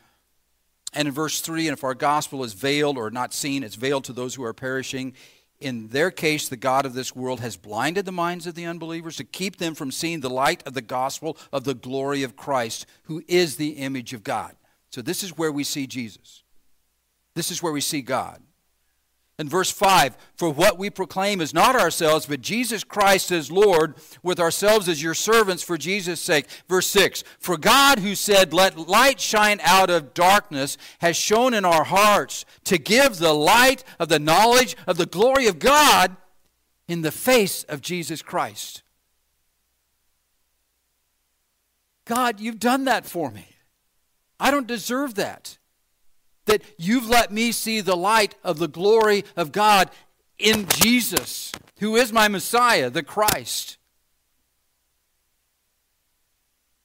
And 0.92 1.09
in 1.09 1.14
verse 1.14 1.40
3, 1.40 1.68
and 1.68 1.76
if 1.76 1.85
our 1.85 1.94
gospel 1.94 2.42
is 2.42 2.52
veiled 2.52 2.98
or 2.98 3.11
not 3.11 3.33
seen, 3.33 3.62
it's 3.62 3.76
veiled 3.76 4.04
to 4.04 4.12
those 4.12 4.35
who 4.35 4.42
are 4.42 4.52
perishing 4.52 5.14
in 5.60 5.88
their 5.88 6.10
case, 6.10 6.48
the 6.48 6.56
God 6.56 6.86
of 6.86 6.94
this 6.94 7.14
world 7.14 7.40
has 7.40 7.56
blinded 7.56 8.06
the 8.06 8.12
minds 8.12 8.46
of 8.46 8.54
the 8.54 8.64
unbelievers 8.64 9.16
to 9.16 9.24
keep 9.24 9.56
them 9.56 9.74
from 9.74 9.90
seeing 9.90 10.20
the 10.20 10.30
light 10.30 10.66
of 10.66 10.72
the 10.72 10.80
gospel 10.80 11.36
of 11.52 11.64
the 11.64 11.74
glory 11.74 12.22
of 12.22 12.36
Christ, 12.36 12.86
who 13.04 13.22
is 13.28 13.56
the 13.56 13.70
image 13.72 14.14
of 14.14 14.24
God. 14.24 14.56
So, 14.90 15.02
this 15.02 15.22
is 15.22 15.36
where 15.36 15.52
we 15.52 15.64
see 15.64 15.86
Jesus. 15.86 16.42
This 17.34 17.50
is 17.50 17.62
where 17.62 17.72
we 17.72 17.80
see 17.80 18.00
God. 18.00 18.42
In 19.40 19.48
verse 19.48 19.70
5, 19.70 20.18
for 20.35 20.50
what 20.50 20.79
we 20.79 20.90
proclaim 20.90 21.40
is 21.40 21.55
not 21.55 21.74
ourselves, 21.74 22.26
but 22.26 22.42
Jesus 22.42 22.85
Christ 22.85 23.33
as 23.33 23.50
Lord, 23.50 23.94
with 24.22 24.38
ourselves 24.38 24.87
as 24.87 25.03
your 25.03 25.14
servants 25.14 25.62
for 25.62 25.79
Jesus' 25.79 26.20
sake. 26.20 26.44
Verse 26.68 26.87
6, 26.88 27.24
for 27.38 27.57
God 27.57 28.00
who 28.00 28.14
said, 28.14 28.53
Let 28.53 28.76
light 28.76 29.18
shine 29.18 29.59
out 29.62 29.88
of 29.88 30.12
darkness, 30.12 30.76
has 30.98 31.16
shone 31.16 31.55
in 31.55 31.64
our 31.64 31.85
hearts 31.85 32.44
to 32.64 32.76
give 32.76 33.16
the 33.16 33.33
light 33.33 33.83
of 33.98 34.11
the 34.11 34.18
knowledge 34.18 34.76
of 34.87 34.98
the 34.98 35.07
glory 35.07 35.46
of 35.46 35.59
God 35.59 36.14
in 36.87 37.00
the 37.00 37.11
face 37.11 37.64
of 37.64 37.81
Jesus 37.81 38.20
Christ. 38.20 38.83
God, 42.05 42.40
you've 42.40 42.61
done 42.61 42.85
that 42.85 43.07
for 43.07 43.31
me. 43.31 43.48
I 44.38 44.50
don't 44.50 44.66
deserve 44.66 45.14
that. 45.14 45.57
That 46.50 46.62
you've 46.78 47.08
let 47.08 47.30
me 47.30 47.52
see 47.52 47.80
the 47.80 47.96
light 47.96 48.34
of 48.42 48.58
the 48.58 48.66
glory 48.66 49.24
of 49.36 49.52
God 49.52 49.88
in 50.36 50.66
Jesus, 50.66 51.52
who 51.78 51.94
is 51.94 52.12
my 52.12 52.26
Messiah, 52.26 52.90
the 52.90 53.04
Christ. 53.04 53.76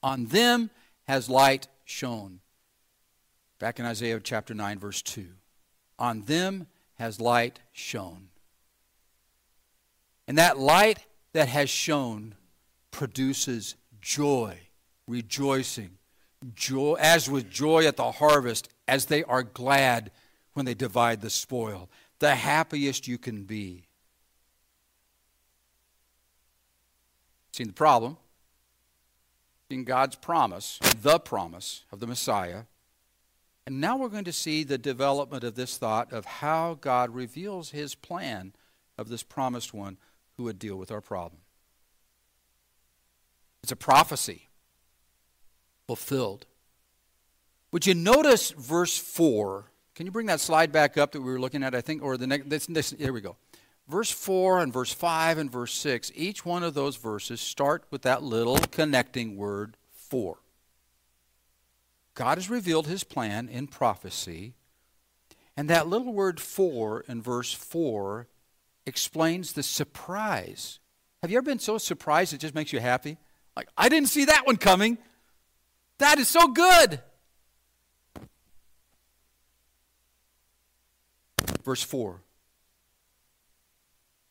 On 0.04 0.28
them 0.28 0.70
has 1.08 1.30
light 1.30 1.68
shone. 1.84 2.42
Back 3.58 3.80
in 3.80 3.86
Isaiah 3.86 4.20
chapter 4.20 4.54
9, 4.54 4.78
verse 4.78 5.02
2. 5.02 5.26
On 5.98 6.22
them 6.22 6.68
has 7.00 7.20
light 7.20 7.60
shone. 7.72 8.28
And 10.28 10.38
that 10.38 10.60
light 10.60 11.00
that 11.34 11.48
has 11.48 11.72
shone 11.72 12.36
produces 12.92 13.74
joy, 14.00 14.60
rejoicing, 15.08 15.98
joy, 16.54 16.98
as 17.00 17.28
with 17.28 17.50
joy 17.50 17.88
at 17.88 17.98
the 17.98 18.12
harvest, 18.12 18.70
as 18.88 19.06
they 19.06 19.24
are 19.24 19.44
glad 19.44 20.12
when 20.54 20.66
they 20.66 20.74
divide 20.74 21.22
the 21.22 21.30
spoil. 21.30 21.90
The 22.20 22.36
happiest 22.36 23.08
you 23.08 23.18
can 23.18 23.44
be. 23.44 23.86
Seen 27.52 27.68
the 27.68 27.74
problem? 27.74 28.18
Seen 29.70 29.84
God's 29.84 30.16
promise, 30.16 30.80
the 31.02 31.20
promise 31.20 31.84
of 31.92 32.00
the 32.00 32.08
Messiah. 32.08 32.64
And 33.66 33.82
now 33.82 33.98
we're 33.98 34.10
going 34.10 34.26
to 34.26 34.34
see 34.34 34.64
the 34.64 34.78
development 34.78 35.44
of 35.44 35.56
this 35.56 35.78
thought 35.78 36.14
of 36.14 36.26
how 36.26 36.78
God 36.80 37.16
reveals 37.16 37.72
his 37.72 37.96
plan 37.96 38.54
of 38.98 39.10
this 39.10 39.24
promised 39.24 39.74
one 39.74 39.98
who 40.38 40.44
would 40.44 40.60
deal 40.60 40.76
with 40.76 40.92
our 40.92 41.02
problem. 41.02 41.42
It's 43.64 43.72
a 43.72 43.76
prophecy 43.76 44.50
fulfilled. 45.88 46.46
Would 47.72 47.86
you 47.86 47.94
notice 47.94 48.52
verse 48.52 48.98
4? 48.98 49.66
Can 49.96 50.06
you 50.06 50.12
bring 50.12 50.28
that 50.28 50.40
slide 50.40 50.72
back 50.72 50.98
up 50.98 51.12
that 51.14 51.22
we 51.22 51.32
were 51.32 51.40
looking 51.40 51.64
at, 51.64 51.74
I 51.74 51.82
think, 51.82 52.04
or 52.04 52.18
the 52.18 52.28
next, 52.28 52.50
this, 52.50 52.66
this, 52.68 52.92
here 52.92 53.14
we 53.14 53.22
go. 53.22 53.38
Verse 53.88 54.10
4 54.10 54.62
and 54.62 54.74
verse 54.74 54.92
5 54.92 55.38
and 55.38 55.52
verse 55.52 55.74
6, 55.74 56.12
each 56.16 56.46
one 56.46 56.64
of 56.64 56.74
those 56.74 56.96
verses 56.96 57.40
start 57.40 57.86
with 57.92 58.02
that 58.02 58.24
little 58.24 58.58
connecting 58.72 59.38
word 59.38 59.78
for. 59.94 60.38
God 62.16 62.38
has 62.38 62.50
revealed 62.50 62.88
his 62.88 63.04
plan 63.04 63.48
in 63.48 63.68
prophecy, 63.68 64.54
and 65.56 65.70
that 65.70 65.88
little 65.88 66.14
word 66.14 66.40
for 66.40 67.02
in 67.08 67.22
verse 67.22 67.54
4 67.54 68.28
explains 68.86 69.54
the 69.54 69.64
surprise. 69.64 70.80
Have 71.22 71.30
you 71.30 71.38
ever 71.38 71.46
been 71.46 71.60
so 71.60 71.78
surprised 71.78 72.34
it 72.34 72.40
just 72.40 72.56
makes 72.56 72.74
you 72.74 72.80
happy? 72.80 73.18
Like, 73.56 73.70
I 73.78 73.90
didn't 73.90 74.10
see 74.10 74.26
that 74.26 74.46
one 74.46 74.58
coming. 74.58 74.98
That 76.00 76.20
is 76.20 76.28
so 76.28 76.48
good. 76.48 77.02
Verse 81.66 81.82
4 81.82 82.22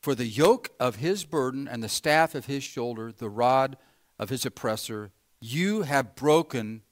For 0.00 0.14
the 0.14 0.26
yoke 0.26 0.70
of 0.78 0.96
his 0.96 1.24
burden 1.24 1.66
and 1.68 1.82
the 1.82 1.88
staff 1.88 2.34
of 2.34 2.46
his 2.46 2.62
shoulder, 2.62 3.12
the 3.12 3.28
rod 3.28 3.76
of 4.18 4.30
his 4.30 4.46
oppressor, 4.46 5.10
you 5.40 5.82
have 5.82 6.14
broken 6.14 6.82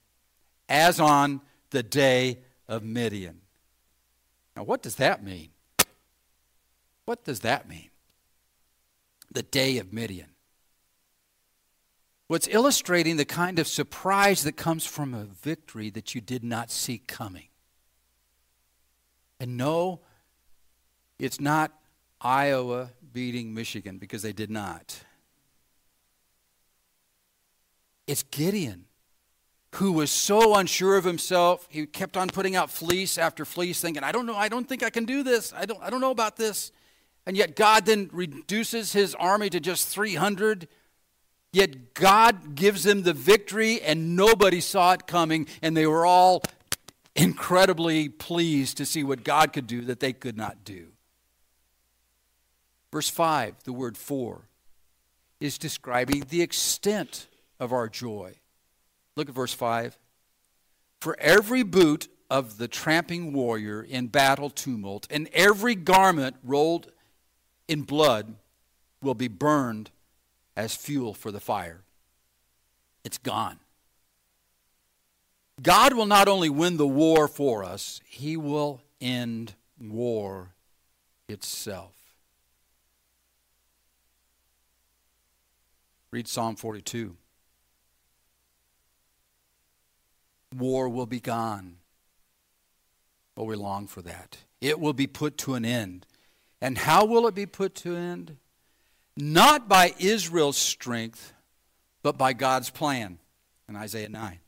as 0.69 0.99
on 0.99 1.41
the 1.71 1.85
day 1.85 2.41
of 2.69 2.83
Midian. 2.83 3.41
Now, 4.57 4.65
what 4.65 4.83
does 4.83 4.97
that 4.97 5.23
mean? 5.23 5.51
What 7.05 7.25
does 7.25 7.41
that 7.41 7.69
mean? 7.69 7.91
The 9.33 9.43
day 9.43 9.79
of 9.79 9.93
Midian. 9.93 10.29
What's 12.27 12.49
illustrating 12.49 13.17
the 13.17 13.25
kind 13.25 13.59
of 13.59 13.69
surprise 13.69 14.43
that 14.45 14.57
comes 14.57 14.85
from 14.85 15.15
a 15.15 15.25
victory 15.25 15.91
that 15.91 16.15
you 16.15 16.21
did 16.21 16.43
not 16.43 16.71
see 16.71 16.99
coming. 16.99 17.49
And 19.39 19.57
no, 19.57 20.01
it's 21.23 21.41
not 21.41 21.73
Iowa 22.21 22.91
beating 23.13 23.55
Michigan 23.55 23.99
because 23.99 24.23
they 24.23 24.33
did 24.33 24.51
not. 24.51 25.01
It's 28.07 28.25
Gideon 28.25 28.87
who 29.77 29.93
was 29.93 30.11
so 30.11 30.57
unsure 30.57 30.97
of 30.97 31.05
himself. 31.05 31.67
He 31.71 31.87
kept 31.87 32.17
on 32.17 32.29
putting 32.29 32.57
out 32.57 32.71
fleece 32.71 33.19
after 33.19 33.45
fleece, 33.45 33.81
thinking, 33.81 34.03
I 34.03 34.13
don't 34.13 34.27
know, 34.27 34.35
I 34.35 34.49
don't 34.49 34.69
think 34.69 34.83
I 34.83 34.91
can 34.91 35.05
do 35.05 35.23
this. 35.23 35.53
I 35.57 35.65
don't, 35.65 35.81
I 35.83 35.91
don't 35.91 36.01
know 36.01 36.11
about 36.11 36.37
this. 36.37 36.73
And 37.25 37.37
yet 37.37 37.55
God 37.55 37.87
then 37.87 38.11
reduces 38.13 38.93
his 38.93 39.15
army 39.15 39.49
to 39.51 39.61
just 39.61 39.89
300. 39.89 40.67
Yet 41.53 41.95
God 41.95 42.57
gives 42.57 42.83
them 42.83 43.03
the 43.03 43.13
victory, 43.13 43.81
and 43.81 44.17
nobody 44.17 44.61
saw 44.61 44.93
it 44.93 45.07
coming, 45.07 45.47
and 45.63 45.77
they 45.77 45.87
were 45.87 46.05
all 46.05 46.43
incredibly 47.15 48.09
pleased 48.09 48.79
to 48.79 48.87
see 48.87 49.05
what 49.05 49.23
God 49.23 49.53
could 49.53 49.67
do 49.67 49.83
that 49.83 50.01
they 50.01 50.13
could 50.13 50.37
not 50.37 50.65
do. 50.65 50.92
Verse 52.93 53.09
5, 53.09 53.65
the 53.65 53.73
word 53.73 53.97
for, 53.97 54.43
is 55.41 55.57
describing 55.57 56.25
the 56.29 56.43
extent 56.43 57.27
of 57.59 57.73
our 57.73 57.89
joy. 57.89 58.35
Look 59.17 59.29
at 59.29 59.35
verse 59.35 59.55
5. 59.55 59.99
For 61.01 61.17
every 61.19 61.63
boot 61.63 62.09
of 62.31 62.59
the 62.59 62.69
tramping 62.69 63.33
warrior 63.33 63.83
in 63.83 64.07
battle 64.09 64.51
tumult, 64.51 65.07
and 65.11 65.29
every 65.33 65.75
garment 65.75 66.37
rolled 66.45 66.93
in 67.67 67.83
blood 67.83 68.35
will 69.03 69.15
be 69.15 69.29
burned 69.29 69.91
as 70.57 70.77
fuel 70.77 71.15
for 71.15 71.33
the 71.33 71.41
fire. 71.41 71.83
It's 73.05 73.19
gone. 73.19 73.59
God 75.61 75.95
will 75.95 76.07
not 76.07 76.29
only 76.29 76.51
win 76.51 76.77
the 76.77 76.87
war 76.87 77.27
for 77.27 77.65
us, 77.65 78.01
He 78.05 78.37
will 78.37 78.83
end 79.01 79.55
war 79.81 80.55
itself. 81.29 82.02
Read 86.13 86.29
Psalm 86.29 86.57
42. 86.57 87.17
War 90.55 90.89
will 90.91 91.07
be 91.07 91.21
gone. 91.21 91.77
Oh, 93.35 93.45
we 93.45 93.57
long 93.57 93.87
for 93.87 94.03
that. 94.03 94.37
It 94.61 94.79
will 94.79 94.93
be 94.93 95.07
put 95.07 95.39
to 95.39 95.55
an 95.55 95.65
end. 95.65 96.07
And 96.61 96.77
how 96.77 97.07
will 97.07 97.27
it 97.27 97.35
be 97.35 97.47
put 97.47 97.75
to 97.77 97.97
an 97.97 98.03
end? 98.03 98.37
Not 99.17 99.69
by 99.69 99.95
Israel's 99.99 100.59
strength, 100.59 101.33
but 102.03 102.19
by 102.19 102.35
God's 102.35 102.69
plan 102.69 103.19
in 103.67 103.75
Isaiah 103.75 104.11
9. 104.11 104.39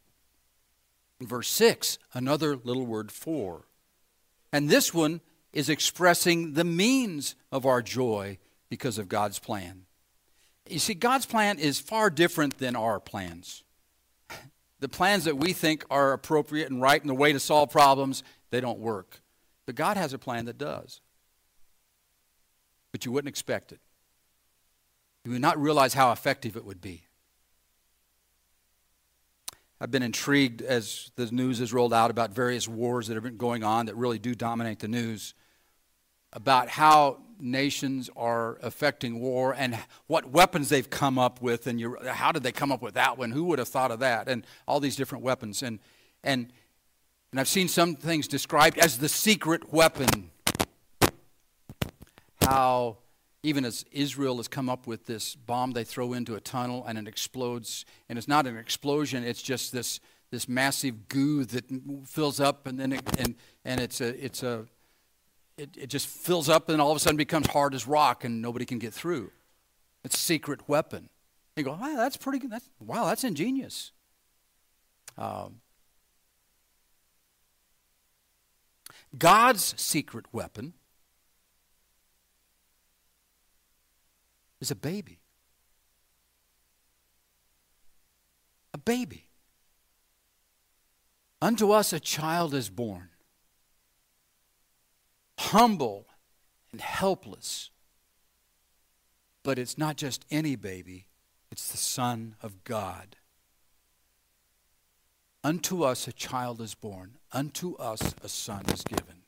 In 1.20 1.26
verse 1.26 1.48
6, 1.48 1.98
another 2.12 2.56
little 2.56 2.84
word 2.84 3.10
for. 3.10 3.64
And 4.52 4.68
this 4.68 4.92
one 4.92 5.22
is 5.54 5.70
expressing 5.70 6.52
the 6.52 6.64
means 6.64 7.36
of 7.50 7.64
our 7.64 7.80
joy 7.80 8.36
because 8.68 8.98
of 8.98 9.08
God's 9.08 9.38
plan. 9.38 9.86
You 10.68 10.78
see, 10.78 10.94
God's 10.94 11.26
plan 11.26 11.58
is 11.58 11.78
far 11.78 12.10
different 12.10 12.58
than 12.58 12.74
our 12.76 12.98
plans 13.00 13.64
the 14.80 14.88
plans 14.88 15.24
that 15.24 15.36
we 15.36 15.52
think 15.52 15.84
are 15.90 16.12
appropriate 16.12 16.70
and 16.70 16.80
right 16.80 17.00
and 17.00 17.08
the 17.08 17.14
way 17.14 17.32
to 17.32 17.40
solve 17.40 17.70
problems, 17.70 18.22
they 18.50 18.60
don't 18.60 18.78
work. 18.78 19.20
But 19.66 19.74
God 19.74 19.96
has 19.96 20.12
a 20.12 20.18
plan 20.18 20.44
that 20.44 20.58
does. 20.58 21.00
But 22.92 23.04
you 23.04 23.12
wouldn't 23.12 23.28
expect 23.28 23.72
it. 23.72 23.80
You 25.24 25.32
would 25.32 25.40
not 25.40 25.58
realize 25.58 25.94
how 25.94 26.12
effective 26.12 26.56
it 26.56 26.64
would 26.64 26.80
be. 26.80 27.04
I've 29.80 29.90
been 29.90 30.02
intrigued 30.02 30.62
as 30.62 31.10
the 31.16 31.26
news 31.26 31.58
has 31.58 31.72
rolled 31.72 31.92
out 31.92 32.10
about 32.10 32.30
various 32.30 32.68
wars 32.68 33.08
that 33.08 33.14
have 33.14 33.22
been 33.24 33.36
going 33.36 33.64
on 33.64 33.86
that 33.86 33.96
really 33.96 34.18
do 34.18 34.34
dominate 34.34 34.78
the 34.78 34.88
news, 34.88 35.34
about 36.32 36.68
how 36.68 37.18
nations 37.44 38.08
are 38.16 38.58
affecting 38.62 39.20
war 39.20 39.54
and 39.54 39.78
what 40.06 40.30
weapons 40.30 40.70
they've 40.70 40.88
come 40.88 41.18
up 41.18 41.42
with 41.42 41.66
and 41.66 41.78
you, 41.78 41.96
how 42.06 42.32
did 42.32 42.42
they 42.42 42.50
come 42.50 42.72
up 42.72 42.80
with 42.80 42.94
that 42.94 43.18
one? 43.18 43.30
Who 43.30 43.44
would 43.44 43.58
have 43.58 43.68
thought 43.68 43.90
of 43.90 44.00
that? 44.00 44.28
And 44.28 44.46
all 44.66 44.80
these 44.80 44.96
different 44.96 45.22
weapons. 45.22 45.62
And 45.62 45.78
and 46.24 46.48
and 47.30 47.40
I've 47.40 47.48
seen 47.48 47.68
some 47.68 47.96
things 47.96 48.28
described 48.28 48.78
as 48.78 48.98
the 48.98 49.08
secret 49.08 49.72
weapon. 49.72 50.30
How 52.40 52.98
even 53.42 53.64
as 53.64 53.84
Israel 53.92 54.38
has 54.38 54.48
come 54.48 54.70
up 54.70 54.86
with 54.86 55.04
this 55.04 55.34
bomb 55.34 55.72
they 55.72 55.84
throw 55.84 56.14
into 56.14 56.34
a 56.34 56.40
tunnel 56.40 56.84
and 56.88 56.96
it 56.96 57.06
explodes. 57.06 57.84
And 58.08 58.18
it's 58.18 58.28
not 58.28 58.46
an 58.46 58.56
explosion 58.56 59.22
it's 59.22 59.42
just 59.42 59.70
this 59.70 60.00
this 60.30 60.48
massive 60.48 61.08
goo 61.08 61.44
that 61.44 61.64
fills 62.06 62.40
up 62.40 62.66
and 62.66 62.80
then 62.80 62.94
it, 62.94 63.02
and 63.18 63.34
and 63.64 63.80
it's 63.80 64.00
a 64.00 64.24
it's 64.24 64.42
a 64.42 64.66
it, 65.56 65.70
it 65.76 65.86
just 65.88 66.08
fills 66.08 66.48
up 66.48 66.68
and 66.68 66.80
all 66.80 66.90
of 66.90 66.96
a 66.96 67.00
sudden 67.00 67.16
becomes 67.16 67.46
hard 67.46 67.74
as 67.74 67.86
rock 67.86 68.24
and 68.24 68.42
nobody 68.42 68.64
can 68.64 68.78
get 68.78 68.92
through. 68.92 69.30
It's 70.02 70.16
a 70.16 70.18
secret 70.18 70.68
weapon. 70.68 71.08
You 71.56 71.62
go, 71.62 71.72
wow, 71.72 71.94
that's 71.96 72.16
pretty 72.16 72.38
good. 72.40 72.50
That's, 72.50 72.68
wow, 72.80 73.06
that's 73.06 73.24
ingenious. 73.24 73.92
Um, 75.16 75.60
God's 79.16 79.74
secret 79.80 80.26
weapon 80.32 80.74
is 84.60 84.70
a 84.70 84.74
baby. 84.74 85.20
A 88.72 88.78
baby. 88.78 89.28
Unto 91.40 91.70
us 91.70 91.92
a 91.92 92.00
child 92.00 92.54
is 92.54 92.68
born, 92.68 93.10
humble 95.38 96.06
and 96.72 96.80
helpless. 96.80 97.70
But 99.42 99.58
it's 99.58 99.76
not 99.76 99.96
just 99.96 100.24
any 100.30 100.56
baby, 100.56 101.06
it's 101.50 101.70
the 101.70 101.76
Son 101.76 102.36
of 102.42 102.64
God. 102.64 103.16
Unto 105.44 105.82
us 105.82 106.08
a 106.08 106.12
child 106.12 106.62
is 106.62 106.74
born, 106.74 107.18
unto 107.30 107.76
us 107.76 108.14
a 108.22 108.30
son 108.30 108.62
is 108.72 108.82
given. 108.82 109.24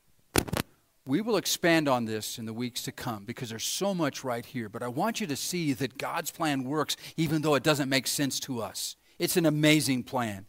We 1.05 1.21
will 1.21 1.37
expand 1.37 1.87
on 1.87 2.05
this 2.05 2.39
in 2.39 2.47
the 2.47 2.53
weeks 2.53 2.81
to 2.83 2.91
come 2.91 3.23
because 3.23 3.51
there's 3.51 3.63
so 3.63 3.93
much 3.93 4.23
right 4.23 4.43
here. 4.43 4.67
But 4.67 4.81
I 4.81 4.87
want 4.87 5.21
you 5.21 5.27
to 5.27 5.35
see 5.35 5.73
that 5.73 5.99
God's 5.99 6.31
plan 6.31 6.63
works 6.63 6.97
even 7.15 7.43
though 7.43 7.53
it 7.53 7.63
doesn't 7.63 7.87
make 7.87 8.07
sense 8.07 8.39
to 8.41 8.61
us. 8.61 8.95
It's 9.19 9.37
an 9.37 9.45
amazing 9.45 10.03
plan. 10.03 10.47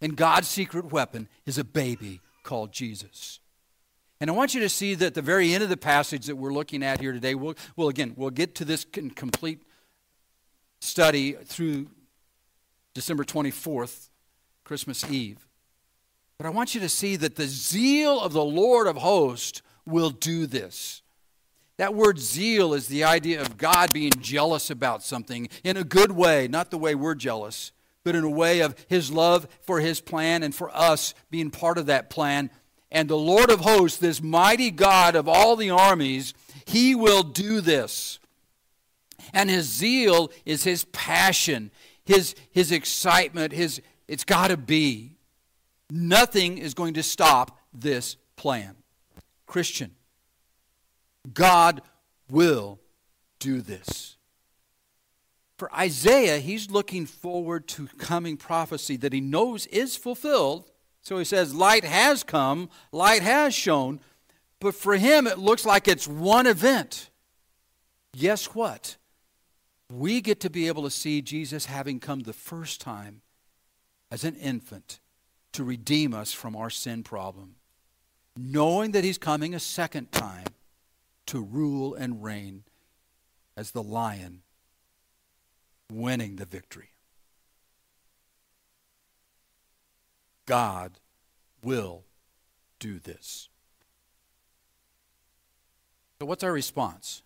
And 0.00 0.16
God's 0.16 0.48
secret 0.48 0.92
weapon 0.92 1.28
is 1.44 1.58
a 1.58 1.64
baby 1.64 2.20
called 2.44 2.72
Jesus. 2.72 3.40
And 4.20 4.28
I 4.28 4.34
want 4.34 4.54
you 4.54 4.60
to 4.60 4.68
see 4.68 4.94
that 4.96 5.14
the 5.14 5.22
very 5.22 5.54
end 5.54 5.62
of 5.62 5.70
the 5.70 5.78
passage 5.78 6.26
that 6.26 6.36
we're 6.36 6.52
looking 6.52 6.82
at 6.82 7.00
here 7.00 7.12
today, 7.12 7.34
we'll, 7.34 7.54
we'll 7.74 7.88
again, 7.88 8.12
we'll 8.16 8.30
get 8.30 8.54
to 8.56 8.66
this 8.66 8.84
complete 8.84 9.62
study 10.80 11.32
through 11.32 11.88
December 12.92 13.24
24th, 13.24 14.10
Christmas 14.64 15.08
Eve. 15.10 15.46
But 16.36 16.46
I 16.46 16.50
want 16.50 16.74
you 16.74 16.80
to 16.82 16.88
see 16.88 17.16
that 17.16 17.36
the 17.36 17.46
zeal 17.46 18.20
of 18.20 18.32
the 18.32 18.44
Lord 18.44 18.86
of 18.86 18.96
hosts 18.96 19.62
will 19.86 20.10
do 20.10 20.46
this. 20.46 21.02
That 21.78 21.94
word 21.94 22.18
zeal 22.18 22.74
is 22.74 22.88
the 22.88 23.04
idea 23.04 23.40
of 23.40 23.56
God 23.56 23.92
being 23.92 24.12
jealous 24.20 24.68
about 24.68 25.02
something 25.02 25.48
in 25.64 25.78
a 25.78 25.84
good 25.84 26.12
way, 26.12 26.46
not 26.46 26.70
the 26.70 26.78
way 26.78 26.94
we're 26.94 27.14
jealous, 27.14 27.72
but 28.04 28.14
in 28.14 28.24
a 28.24 28.30
way 28.30 28.60
of 28.60 28.74
his 28.86 29.10
love 29.10 29.48
for 29.62 29.80
his 29.80 30.00
plan 30.00 30.42
and 30.42 30.54
for 30.54 30.70
us 30.76 31.14
being 31.30 31.50
part 31.50 31.78
of 31.78 31.86
that 31.86 32.10
plan. 32.10 32.50
And 32.92 33.08
the 33.08 33.16
Lord 33.16 33.50
of 33.50 33.60
hosts, 33.60 33.98
this 33.98 34.22
mighty 34.22 34.70
God 34.70 35.14
of 35.14 35.28
all 35.28 35.56
the 35.56 35.70
armies, 35.70 36.34
he 36.64 36.94
will 36.94 37.22
do 37.22 37.60
this. 37.60 38.18
And 39.32 39.48
his 39.48 39.66
zeal 39.66 40.32
is 40.44 40.64
his 40.64 40.84
passion, 40.86 41.70
his, 42.04 42.34
his 42.50 42.72
excitement, 42.72 43.52
his 43.52 43.80
it's 44.08 44.24
got 44.24 44.48
to 44.48 44.56
be. 44.56 45.12
Nothing 45.88 46.58
is 46.58 46.74
going 46.74 46.94
to 46.94 47.02
stop 47.02 47.58
this 47.72 48.16
plan. 48.34 48.74
Christian, 49.46 49.92
God 51.32 51.82
will 52.28 52.80
do 53.38 53.60
this. 53.60 54.16
For 55.58 55.72
Isaiah, 55.74 56.38
he's 56.38 56.70
looking 56.70 57.06
forward 57.06 57.68
to 57.68 57.86
coming 57.98 58.36
prophecy 58.36 58.96
that 58.96 59.12
he 59.12 59.20
knows 59.20 59.66
is 59.66 59.96
fulfilled. 59.96 60.69
So 61.02 61.18
he 61.18 61.24
says, 61.24 61.54
Light 61.54 61.84
has 61.84 62.22
come, 62.22 62.68
light 62.92 63.22
has 63.22 63.54
shone. 63.54 64.00
But 64.60 64.74
for 64.74 64.96
him, 64.96 65.26
it 65.26 65.38
looks 65.38 65.64
like 65.64 65.88
it's 65.88 66.06
one 66.06 66.46
event. 66.46 67.10
Guess 68.16 68.54
what? 68.54 68.96
We 69.90 70.20
get 70.20 70.40
to 70.40 70.50
be 70.50 70.68
able 70.68 70.82
to 70.82 70.90
see 70.90 71.22
Jesus 71.22 71.66
having 71.66 71.98
come 71.98 72.20
the 72.20 72.32
first 72.32 72.80
time 72.80 73.22
as 74.10 74.24
an 74.24 74.36
infant 74.36 75.00
to 75.52 75.64
redeem 75.64 76.14
us 76.14 76.32
from 76.32 76.54
our 76.54 76.70
sin 76.70 77.02
problem, 77.02 77.56
knowing 78.36 78.92
that 78.92 79.02
he's 79.02 79.18
coming 79.18 79.54
a 79.54 79.60
second 79.60 80.12
time 80.12 80.46
to 81.26 81.40
rule 81.40 81.94
and 81.94 82.22
reign 82.22 82.64
as 83.56 83.70
the 83.72 83.82
lion 83.82 84.42
winning 85.90 86.36
the 86.36 86.44
victory. 86.44 86.89
God 90.50 90.98
will 91.62 92.02
do 92.80 92.98
this. 92.98 93.48
So, 96.18 96.26
what's 96.26 96.42
our 96.42 96.52
response? 96.52 97.22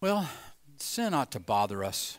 Well, 0.00 0.28
sin 0.78 1.12
ought 1.12 1.30
to 1.32 1.40
bother 1.40 1.84
us. 1.84 2.18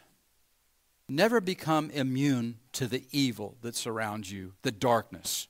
Never 1.09 1.41
become 1.41 1.89
immune 1.89 2.57
to 2.73 2.87
the 2.87 3.03
evil 3.11 3.57
that 3.61 3.75
surrounds 3.75 4.31
you, 4.31 4.53
the 4.61 4.71
darkness. 4.71 5.47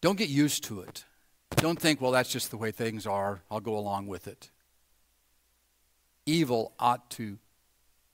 Don't 0.00 0.18
get 0.18 0.28
used 0.28 0.64
to 0.64 0.80
it. 0.80 1.04
Don't 1.56 1.80
think, 1.80 2.00
well, 2.00 2.12
that's 2.12 2.30
just 2.30 2.50
the 2.50 2.56
way 2.56 2.70
things 2.70 3.06
are. 3.06 3.40
I'll 3.50 3.60
go 3.60 3.76
along 3.76 4.06
with 4.06 4.28
it 4.28 4.50
evil 6.26 6.72
ought 6.78 7.10
to 7.10 7.38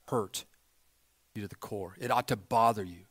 hurt 0.08 0.44
you 1.34 1.42
to 1.42 1.48
the 1.48 1.56
core, 1.56 1.96
it 2.00 2.10
ought 2.10 2.28
to 2.28 2.36
bother 2.36 2.82
you. 2.82 3.04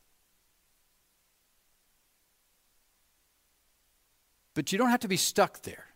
But 4.60 4.72
you 4.72 4.76
don't 4.76 4.90
have 4.90 5.00
to 5.00 5.08
be 5.08 5.16
stuck 5.16 5.62
there. 5.62 5.86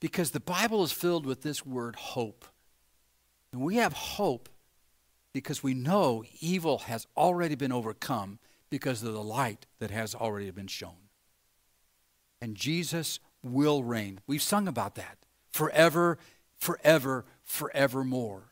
Because 0.00 0.30
the 0.30 0.40
Bible 0.40 0.82
is 0.84 0.90
filled 0.90 1.26
with 1.26 1.42
this 1.42 1.66
word 1.66 1.96
hope. 1.96 2.46
And 3.52 3.60
we 3.60 3.76
have 3.76 3.92
hope 3.92 4.48
because 5.34 5.62
we 5.62 5.74
know 5.74 6.24
evil 6.40 6.78
has 6.78 7.06
already 7.14 7.56
been 7.56 7.72
overcome 7.72 8.38
because 8.70 9.02
of 9.02 9.12
the 9.12 9.22
light 9.22 9.66
that 9.80 9.90
has 9.90 10.14
already 10.14 10.50
been 10.50 10.66
shown. 10.66 11.10
And 12.40 12.54
Jesus 12.54 13.20
will 13.42 13.84
reign. 13.84 14.20
We've 14.26 14.40
sung 14.40 14.66
about 14.66 14.94
that 14.94 15.18
forever, 15.50 16.16
forever, 16.56 17.26
forevermore. 17.42 18.49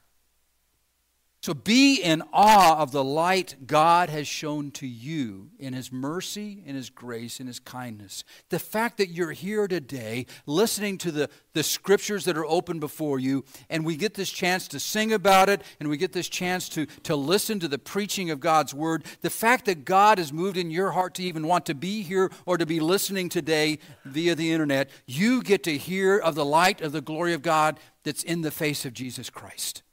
So 1.40 1.54
be 1.54 2.02
in 2.02 2.24
awe 2.32 2.82
of 2.82 2.90
the 2.90 3.04
light 3.04 3.54
God 3.64 4.10
has 4.10 4.26
shown 4.26 4.72
to 4.72 4.88
you 4.88 5.50
in 5.60 5.72
His 5.72 5.92
mercy, 5.92 6.64
in 6.66 6.74
His 6.74 6.90
grace, 6.90 7.38
in 7.38 7.46
His 7.46 7.60
kindness. 7.60 8.24
The 8.48 8.58
fact 8.58 8.98
that 8.98 9.10
you're 9.10 9.30
here 9.30 9.68
today 9.68 10.26
listening 10.46 10.98
to 10.98 11.12
the, 11.12 11.30
the 11.52 11.62
scriptures 11.62 12.24
that 12.24 12.36
are 12.36 12.44
open 12.44 12.80
before 12.80 13.20
you, 13.20 13.44
and 13.70 13.86
we 13.86 13.96
get 13.96 14.14
this 14.14 14.30
chance 14.30 14.66
to 14.68 14.80
sing 14.80 15.12
about 15.12 15.48
it, 15.48 15.62
and 15.78 15.88
we 15.88 15.96
get 15.96 16.12
this 16.12 16.28
chance 16.28 16.68
to, 16.70 16.86
to 17.04 17.14
listen 17.14 17.60
to 17.60 17.68
the 17.68 17.78
preaching 17.78 18.30
of 18.30 18.40
God's 18.40 18.74
Word. 18.74 19.04
The 19.20 19.30
fact 19.30 19.66
that 19.66 19.84
God 19.84 20.18
has 20.18 20.32
moved 20.32 20.56
in 20.56 20.72
your 20.72 20.90
heart 20.90 21.14
to 21.14 21.22
even 21.22 21.46
want 21.46 21.66
to 21.66 21.74
be 21.74 22.02
here 22.02 22.32
or 22.46 22.58
to 22.58 22.66
be 22.66 22.80
listening 22.80 23.28
today 23.28 23.78
via 24.04 24.34
the 24.34 24.50
internet, 24.50 24.90
you 25.06 25.44
get 25.44 25.62
to 25.64 25.78
hear 25.78 26.18
of 26.18 26.34
the 26.34 26.44
light 26.44 26.80
of 26.80 26.90
the 26.90 27.00
glory 27.00 27.32
of 27.32 27.42
God 27.42 27.78
that's 28.02 28.24
in 28.24 28.40
the 28.40 28.50
face 28.50 28.84
of 28.84 28.92
Jesus 28.92 29.30
Christ. 29.30 29.84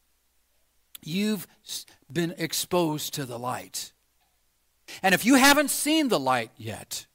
You've 1.05 1.47
been 2.11 2.33
exposed 2.37 3.13
to 3.13 3.25
the 3.25 3.39
light. 3.39 3.93
And 5.01 5.15
if 5.15 5.25
you 5.25 5.35
haven't 5.35 5.69
seen 5.69 6.09
the 6.09 6.19
light 6.19 6.51
yet, 6.57 7.05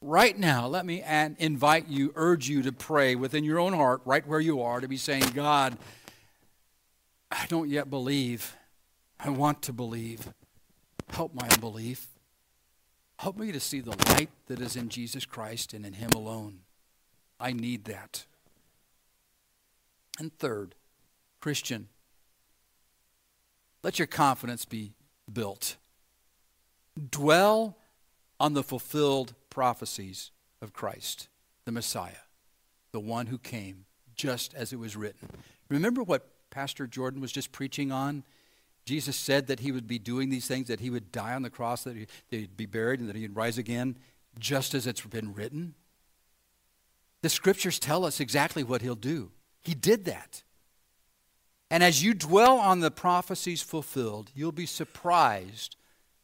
right 0.00 0.38
now, 0.38 0.66
let 0.66 0.84
me 0.84 1.02
invite 1.38 1.88
you, 1.88 2.12
urge 2.14 2.48
you 2.48 2.62
to 2.62 2.72
pray 2.72 3.14
within 3.14 3.44
your 3.44 3.58
own 3.58 3.72
heart, 3.72 4.02
right 4.04 4.26
where 4.26 4.40
you 4.40 4.62
are, 4.62 4.80
to 4.80 4.88
be 4.88 4.96
saying, 4.96 5.30
God, 5.34 5.76
I 7.30 7.46
don't 7.48 7.70
yet 7.70 7.88
believe. 7.88 8.56
I 9.18 9.30
want 9.30 9.62
to 9.62 9.72
believe. 9.72 10.28
Help 11.10 11.34
my 11.34 11.48
unbelief. 11.48 12.08
Help 13.18 13.36
me 13.36 13.52
to 13.52 13.60
see 13.60 13.80
the 13.80 13.96
light 14.10 14.30
that 14.46 14.60
is 14.60 14.74
in 14.74 14.88
Jesus 14.88 15.24
Christ 15.24 15.72
and 15.72 15.86
in 15.86 15.92
Him 15.94 16.10
alone. 16.14 16.60
I 17.38 17.52
need 17.52 17.84
that. 17.84 18.24
And 20.18 20.36
third, 20.38 20.74
Christian, 21.40 21.88
let 23.82 23.98
your 23.98 24.06
confidence 24.06 24.64
be 24.64 24.92
built. 25.32 25.76
Dwell 27.10 27.76
on 28.38 28.54
the 28.54 28.62
fulfilled 28.62 29.34
prophecies 29.50 30.30
of 30.60 30.72
Christ, 30.72 31.28
the 31.64 31.72
Messiah, 31.72 32.24
the 32.92 33.00
one 33.00 33.26
who 33.26 33.38
came 33.38 33.84
just 34.14 34.54
as 34.54 34.72
it 34.72 34.78
was 34.78 34.96
written. 34.96 35.28
Remember 35.68 36.02
what 36.02 36.28
Pastor 36.50 36.86
Jordan 36.86 37.20
was 37.20 37.32
just 37.32 37.50
preaching 37.50 37.90
on? 37.90 38.24
Jesus 38.84 39.16
said 39.16 39.46
that 39.46 39.60
he 39.60 39.72
would 39.72 39.86
be 39.86 39.98
doing 39.98 40.28
these 40.28 40.46
things, 40.46 40.68
that 40.68 40.80
he 40.80 40.90
would 40.90 41.12
die 41.12 41.34
on 41.34 41.42
the 41.42 41.50
cross, 41.50 41.84
that, 41.84 41.96
he, 41.96 42.06
he'd 42.30 42.56
be 42.56 42.66
buried, 42.66 43.00
and 43.00 43.08
that 43.08 43.16
he'd 43.16 43.34
rise 43.34 43.58
again, 43.58 43.96
just 44.38 44.74
as 44.74 44.86
it's 44.86 45.00
been 45.02 45.32
written. 45.32 45.74
The 47.22 47.28
scriptures 47.28 47.78
tell 47.78 48.04
us 48.04 48.18
exactly 48.20 48.64
what 48.64 48.82
he'll 48.82 48.94
do. 48.96 49.30
He 49.62 49.74
did 49.74 50.04
that. 50.06 50.42
And 51.72 51.82
as 51.82 52.02
you 52.02 52.12
dwell 52.12 52.58
on 52.58 52.80
the 52.80 52.90
prophecies 52.90 53.62
fulfilled, 53.62 54.30
you'll 54.34 54.52
be 54.52 54.66
surprised 54.66 55.76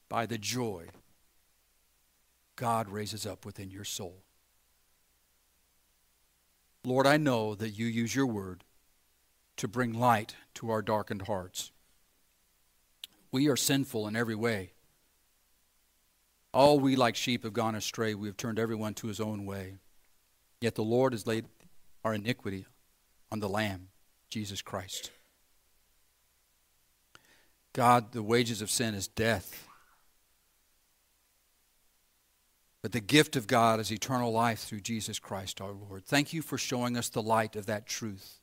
by 0.07 0.27
the 0.27 0.37
joy 0.37 0.89
God 2.55 2.91
raises 2.91 3.25
up 3.25 3.47
within 3.47 3.71
your 3.71 3.85
soul. 3.85 4.25
Lord, 6.85 7.07
I 7.07 7.17
know 7.17 7.55
that 7.55 7.71
you 7.71 7.87
use 7.87 8.15
your 8.15 8.27
word 8.27 8.63
to 9.57 9.67
bring 9.67 9.95
light 9.95 10.35
to 10.57 10.69
our 10.69 10.83
darkened 10.83 11.23
hearts. 11.23 11.73
We 13.33 13.49
are 13.49 13.57
sinful 13.57 14.07
in 14.07 14.17
every 14.17 14.35
way. 14.35 14.73
All 16.53 16.79
we 16.79 16.95
like 16.95 17.17
sheep 17.17 17.45
have 17.45 17.55
gone 17.55 17.75
astray. 17.75 18.15
We 18.15 18.29
have 18.29 18.37
turned 18.37 18.59
everyone 18.59 18.93
to 18.95 19.07
his 19.07 19.19
own 19.19 19.47
way. 19.47 19.77
Yet 20.61 20.75
the 20.75 20.85
Lord 20.85 21.15
has 21.15 21.27
laid 21.27 21.47
our 22.05 22.13
iniquity 22.13 22.67
on 23.33 23.41
the 23.41 23.49
Lamb, 23.49 23.89
Jesus 24.29 24.61
Christ. 24.61 25.11
God, 27.73 28.13
the 28.13 28.23
wages 28.23 28.63
of 28.63 28.71
sin 28.71 28.95
is 28.95 29.09
death. 29.09 29.67
But 32.83 32.93
the 32.93 33.01
gift 33.01 33.37
of 33.37 33.47
God 33.47 33.81
is 33.81 33.93
eternal 33.93 34.33
life 34.33 34.61
through 34.61 34.81
Jesus 34.81 35.19
Christ 35.19 35.61
our 35.61 35.73
Lord. 35.73 36.05
Thank 36.07 36.33
you 36.33 36.43
for 36.43 36.59
showing 36.59 36.97
us 36.97 37.09
the 37.09 37.23
light 37.23 37.57
of 37.57 37.67
that 37.67 37.87
truth. 37.87 38.41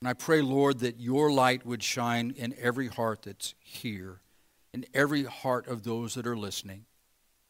And 0.00 0.08
I 0.08 0.14
pray, 0.14 0.40
Lord, 0.40 0.78
that 0.78 1.00
your 1.00 1.30
light 1.30 1.66
would 1.66 1.82
shine 1.82 2.32
in 2.36 2.54
every 2.58 2.88
heart 2.88 3.22
that's 3.22 3.54
here, 3.60 4.20
in 4.72 4.86
every 4.94 5.24
heart 5.24 5.66
of 5.66 5.82
those 5.82 6.14
that 6.14 6.26
are 6.26 6.36
listening, 6.36 6.86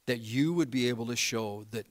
that 0.06 0.18
you 0.18 0.52
would 0.52 0.70
be 0.70 0.88
able 0.88 1.06
to 1.06 1.16
show 1.16 1.64
that 1.70 1.86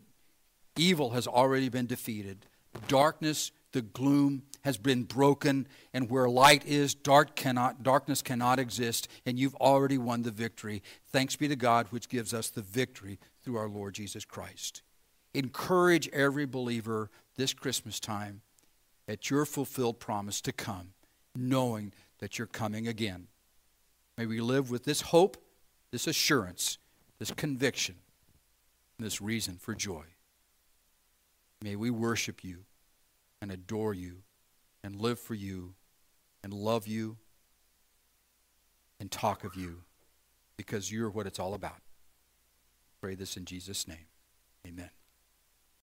evil 0.76 1.12
has 1.12 1.28
already 1.28 1.70
been 1.70 1.86
defeated, 1.86 2.46
darkness, 2.88 3.52
the 3.72 3.82
gloom 3.82 4.44
has 4.62 4.78
been 4.78 5.04
broken, 5.04 5.68
and 5.94 6.10
where 6.10 6.30
light 6.30 6.66
is, 6.66 6.94
dark 6.94 7.36
cannot, 7.36 7.84
darkness 7.84 8.22
cannot 8.22 8.60
exist, 8.60 9.08
and 9.26 9.40
you've 9.40 9.56
already 9.56 9.98
won 9.98 10.24
the 10.24 10.32
victory. 10.32 10.84
Thanks 11.12 11.36
be 11.36 11.48
to 11.48 11.56
God, 11.56 11.88
which 11.92 12.10
gives 12.10 12.34
us 12.34 12.50
the 12.50 12.62
victory 12.62 13.20
through 13.42 13.58
our 13.58 13.70
Lord 13.70 13.94
Jesus 13.94 14.26
Christ. 14.26 14.82
Encourage 15.34 16.10
every 16.10 16.46
believer 16.46 17.10
this 17.38 17.54
Christmas 17.54 18.00
time 18.00 18.42
at 19.08 19.30
your 19.30 19.46
fulfilled 19.46 20.00
promise 20.00 20.42
to 20.42 20.52
come, 20.52 20.90
knowing 21.36 21.94
that 22.20 22.38
you're 22.38 22.48
coming 22.48 22.88
again. 22.88 23.28
May 24.18 24.26
we 24.26 24.42
live 24.42 24.70
with 24.70 24.84
this 24.84 25.02
hope, 25.02 25.38
this 25.92 26.08
assurance, 26.08 26.78
this 27.20 27.32
conviction, 27.32 27.96
this 28.98 29.22
reason 29.22 29.56
for 29.56 29.74
joy. 29.74 30.04
May 31.62 31.76
we 31.76 31.90
worship 31.90 32.44
you 32.44 32.66
and 33.42 33.52
adore 33.52 33.94
you 33.94 34.24
and 34.84 34.96
live 34.96 35.20
for 35.20 35.34
you 35.34 35.74
and 36.44 36.54
love 36.54 36.88
you 36.88 37.18
and 39.00 39.12
talk 39.12 39.44
of 39.44 39.56
you 39.56 39.84
because 40.58 40.92
you're 40.92 41.10
what 41.10 41.28
it's 41.28 41.40
all 41.40 41.54
about. 41.54 41.82
Pray 43.02 43.16
this 43.16 43.38
in 43.38 43.46
Jesus' 43.46 43.88
name. 43.88 44.08
Amen. 44.68 44.90